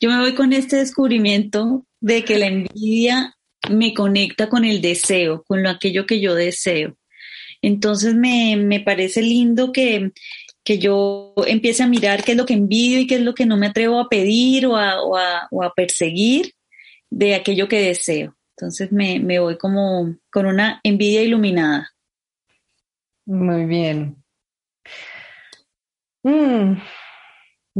Yo 0.00 0.08
me 0.08 0.18
voy 0.18 0.34
con 0.34 0.54
este 0.54 0.76
descubrimiento 0.76 1.86
de 2.00 2.24
que 2.24 2.38
la 2.38 2.46
envidia 2.46 3.36
me 3.68 3.92
conecta 3.92 4.48
con 4.48 4.64
el 4.64 4.80
deseo, 4.80 5.44
con 5.46 5.62
lo 5.62 5.68
aquello 5.68 6.06
que 6.06 6.20
yo 6.20 6.34
deseo. 6.34 6.96
Entonces 7.60 8.14
me, 8.14 8.82
parece 8.84 9.20
lindo 9.20 9.72
que, 9.72 10.12
yo 10.64 11.34
empiece 11.46 11.82
a 11.82 11.88
mirar 11.88 12.22
qué 12.22 12.32
es 12.32 12.38
lo 12.38 12.46
que 12.46 12.54
envidio 12.54 13.00
y 13.00 13.06
qué 13.06 13.16
es 13.16 13.22
lo 13.22 13.34
que 13.34 13.44
no 13.44 13.56
me 13.56 13.66
atrevo 13.66 13.98
a 14.00 14.08
pedir 14.08 14.66
o 14.66 14.76
a, 14.76 15.72
perseguir 15.76 16.52
de 17.10 17.34
aquello 17.34 17.68
que 17.68 17.82
deseo. 17.82 18.36
Entonces 18.56 18.92
me, 18.92 19.18
me 19.20 19.38
voy 19.38 19.58
como 19.58 20.16
con 20.30 20.46
una 20.46 20.80
envidia 20.82 21.22
iluminada. 21.22 21.90
Muy 23.26 23.66
bien. 23.66 24.16
Mm, 26.22 26.74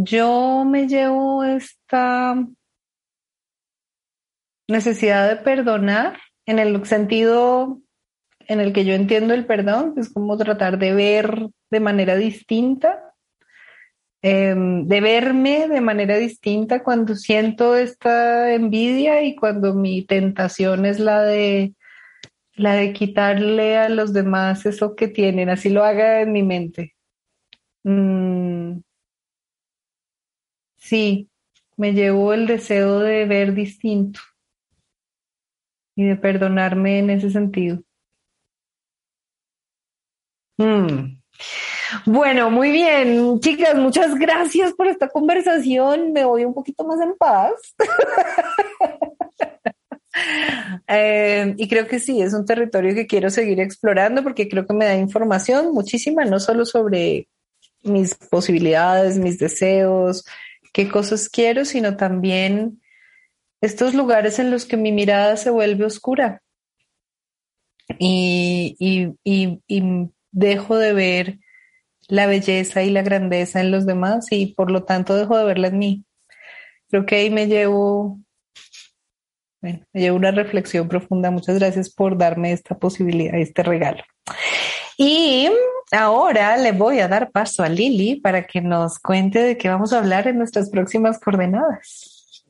yo 0.03 0.65
me 0.65 0.89
llevo 0.89 1.45
esta 1.45 2.35
necesidad 4.69 5.29
de 5.29 5.37
perdonar 5.37 6.19
en 6.47 6.59
el 6.59 6.85
sentido 6.87 7.81
en 8.49 8.61
el 8.61 8.73
que 8.73 8.85
yo 8.85 8.95
entiendo 8.95 9.35
el 9.35 9.47
perdón, 9.47 9.95
es 9.97 10.13
como 10.13 10.37
tratar 10.37 10.79
de 10.79 10.95
ver 10.95 11.49
de 11.71 11.81
manera 11.81 12.17
distinta, 12.17 13.15
em, 14.23 14.87
de 14.87 15.01
verme 15.01 15.69
de 15.69 15.81
manera 15.81 16.17
distinta 16.17 16.83
cuando 16.83 17.15
siento 17.15 17.77
esta 17.77 18.53
envidia 18.53 19.23
y 19.23 19.37
cuando 19.37 19.75
mi 19.75 20.03
tentación 20.05 20.85
es 20.85 20.99
la 20.99 21.23
de 21.23 21.75
la 22.55 22.75
de 22.75 22.93
quitarle 22.93 23.79
a 23.79 23.89
los 23.89 24.13
demás 24.13 24.67
eso 24.67 24.95
que 24.97 25.09
tienen, 25.09 25.49
así 25.49 25.71
lo 25.71 25.85
haga 25.85 26.21
en 26.21 26.33
mi 26.33 26.43
mente. 26.43 26.95
Mm. 27.85 28.81
Sí, 30.91 31.31
me 31.77 31.93
llevo 31.93 32.33
el 32.33 32.49
deseo 32.49 32.99
de 32.99 33.25
ver 33.25 33.55
distinto 33.55 34.19
y 35.95 36.05
de 36.05 36.17
perdonarme 36.17 36.99
en 36.99 37.11
ese 37.11 37.31
sentido. 37.31 37.81
Mm. 40.59 41.21
Bueno, 42.07 42.51
muy 42.51 42.73
bien, 42.73 43.39
chicas, 43.39 43.77
muchas 43.77 44.17
gracias 44.17 44.73
por 44.73 44.89
esta 44.89 45.09
conversación. 45.09 46.13
Me 46.13 46.25
voy 46.25 46.45
un 46.45 46.55
poquito 46.55 46.85
más 46.85 47.01
en 47.01 47.17
paz. 47.17 47.53
Eh, 50.89 51.55
y 51.57 51.69
creo 51.69 51.87
que 51.87 52.01
sí, 52.01 52.21
es 52.21 52.35
un 52.35 52.45
territorio 52.45 52.95
que 52.97 53.07
quiero 53.07 53.31
seguir 53.31 53.61
explorando 53.61 54.25
porque 54.25 54.49
creo 54.49 54.67
que 54.67 54.75
me 54.75 54.85
da 54.85 54.97
información 54.97 55.73
muchísima, 55.73 56.25
no 56.25 56.41
solo 56.41 56.67
sobre 56.67 57.29
mis 57.85 58.17
posibilidades, 58.17 59.19
mis 59.19 59.39
deseos, 59.39 60.25
qué 60.73 60.89
cosas 60.89 61.29
quiero, 61.29 61.65
sino 61.65 61.97
también 61.97 62.81
estos 63.61 63.95
lugares 63.95 64.39
en 64.39 64.51
los 64.51 64.65
que 64.65 64.77
mi 64.77 64.93
mirada 64.93 65.37
se 65.37 65.51
vuelve 65.51 65.85
oscura 65.85 66.43
y, 67.99 68.77
y, 68.79 69.61
y 69.67 70.11
dejo 70.31 70.79
de 70.79 70.93
ver 70.93 71.39
la 72.09 72.27
belleza 72.27 72.83
y 72.83 72.91
la 72.91 73.03
grandeza 73.03 73.61
en 73.61 73.71
los 73.71 73.87
demás 73.87 74.27
y 74.31 74.55
por 74.55 74.71
lo 74.71 74.85
tanto 74.85 75.17
dejo 75.17 75.37
de 75.37 75.45
verla 75.45 75.69
en 75.69 75.79
mí. 75.79 76.05
Creo 76.89 77.07
que 77.07 77.17
ahí 77.17 77.31
me 77.31 77.47
llevo 77.47 78.19
me 79.61 79.85
llevo 79.93 80.17
una 80.17 80.31
reflexión 80.31 80.89
profunda. 80.89 81.31
Muchas 81.31 81.59
gracias 81.59 81.91
por 81.91 82.17
darme 82.17 82.53
esta 82.53 82.79
posibilidad, 82.79 83.35
este 83.35 83.63
regalo. 83.63 84.03
Y 85.03 85.49
ahora 85.93 86.59
le 86.59 86.73
voy 86.73 86.99
a 86.99 87.09
dar 87.09 87.31
paso 87.31 87.63
a 87.63 87.71
Lili 87.71 88.17
para 88.17 88.47
que 88.47 88.61
nos 88.61 88.99
cuente 88.99 89.39
de 89.39 89.57
qué 89.57 89.71
vamos 89.71 89.95
a 89.95 89.99
hablar 89.99 90.29
en 90.29 90.37
nuestras 90.37 90.69
próximas 90.69 91.19
coordenadas. 91.19 92.45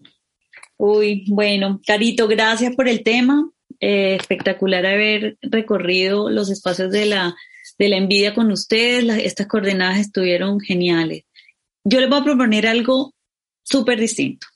Uy, 0.76 1.26
bueno, 1.28 1.80
Carito, 1.86 2.26
gracias 2.26 2.74
por 2.74 2.88
el 2.88 3.04
tema. 3.04 3.48
Eh, 3.78 4.16
espectacular 4.16 4.84
haber 4.84 5.38
recorrido 5.42 6.28
los 6.28 6.50
espacios 6.50 6.90
de 6.90 7.06
la, 7.06 7.36
de 7.78 7.88
la 7.88 7.98
envidia 7.98 8.34
con 8.34 8.50
ustedes. 8.50 9.24
estas 9.24 9.46
coordenadas 9.46 10.00
estuvieron 10.00 10.58
geniales. 10.58 11.22
Yo 11.84 12.00
les 12.00 12.10
voy 12.10 12.18
a 12.18 12.24
proponer 12.24 12.66
algo 12.66 13.14
súper 13.62 14.00
distinto. 14.00 14.48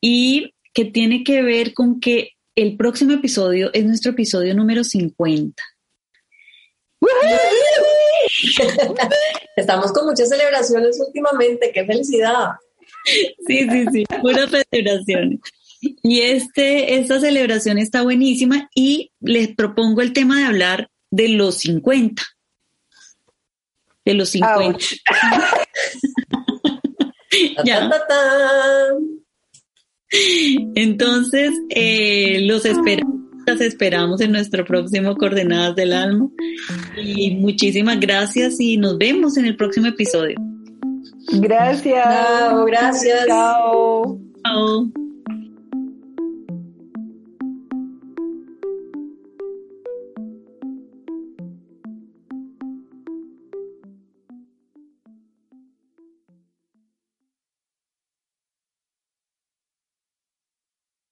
Y 0.00 0.54
que 0.72 0.86
tiene 0.86 1.22
que 1.22 1.42
ver 1.42 1.74
con 1.74 2.00
que 2.00 2.30
el 2.54 2.78
próximo 2.78 3.12
episodio 3.12 3.70
es 3.74 3.84
nuestro 3.84 4.12
episodio 4.12 4.54
número 4.54 4.84
50. 4.84 5.62
Estamos 9.56 9.92
con 9.92 10.06
muchas 10.06 10.28
celebraciones 10.28 11.00
últimamente, 11.00 11.70
qué 11.72 11.84
felicidad. 11.84 12.50
Sí, 13.04 13.68
sí, 13.70 13.84
sí, 13.92 14.04
puras 14.20 14.50
celebraciones. 14.50 15.40
Y 15.80 16.20
este, 16.20 16.96
esta 16.96 17.20
celebración 17.20 17.78
está 17.78 18.02
buenísima 18.02 18.68
y 18.74 19.12
les 19.20 19.54
propongo 19.54 20.02
el 20.02 20.12
tema 20.12 20.38
de 20.38 20.44
hablar 20.44 20.90
de 21.10 21.28
los 21.28 21.58
50. 21.58 22.22
de 24.04 24.14
los 24.14 24.30
50. 24.30 24.78
ya. 27.64 27.90
Entonces, 30.74 31.52
eh, 31.70 32.40
los 32.42 32.64
esperamos, 32.64 33.19
las 33.46 33.60
esperamos 33.60 34.20
en 34.20 34.32
nuestro 34.32 34.64
próximo 34.64 35.16
Coordenadas 35.16 35.76
del 35.76 35.92
Alma. 35.92 36.28
Y 36.96 37.36
muchísimas 37.36 37.98
gracias 38.00 38.60
y 38.60 38.76
nos 38.76 38.98
vemos 38.98 39.36
en 39.36 39.46
el 39.46 39.56
próximo 39.56 39.86
episodio. 39.86 40.36
Gracias. 41.32 42.04
Chao, 42.04 42.64
gracias. 42.64 43.26
Chao. 43.26 44.18
Chao. 44.44 45.09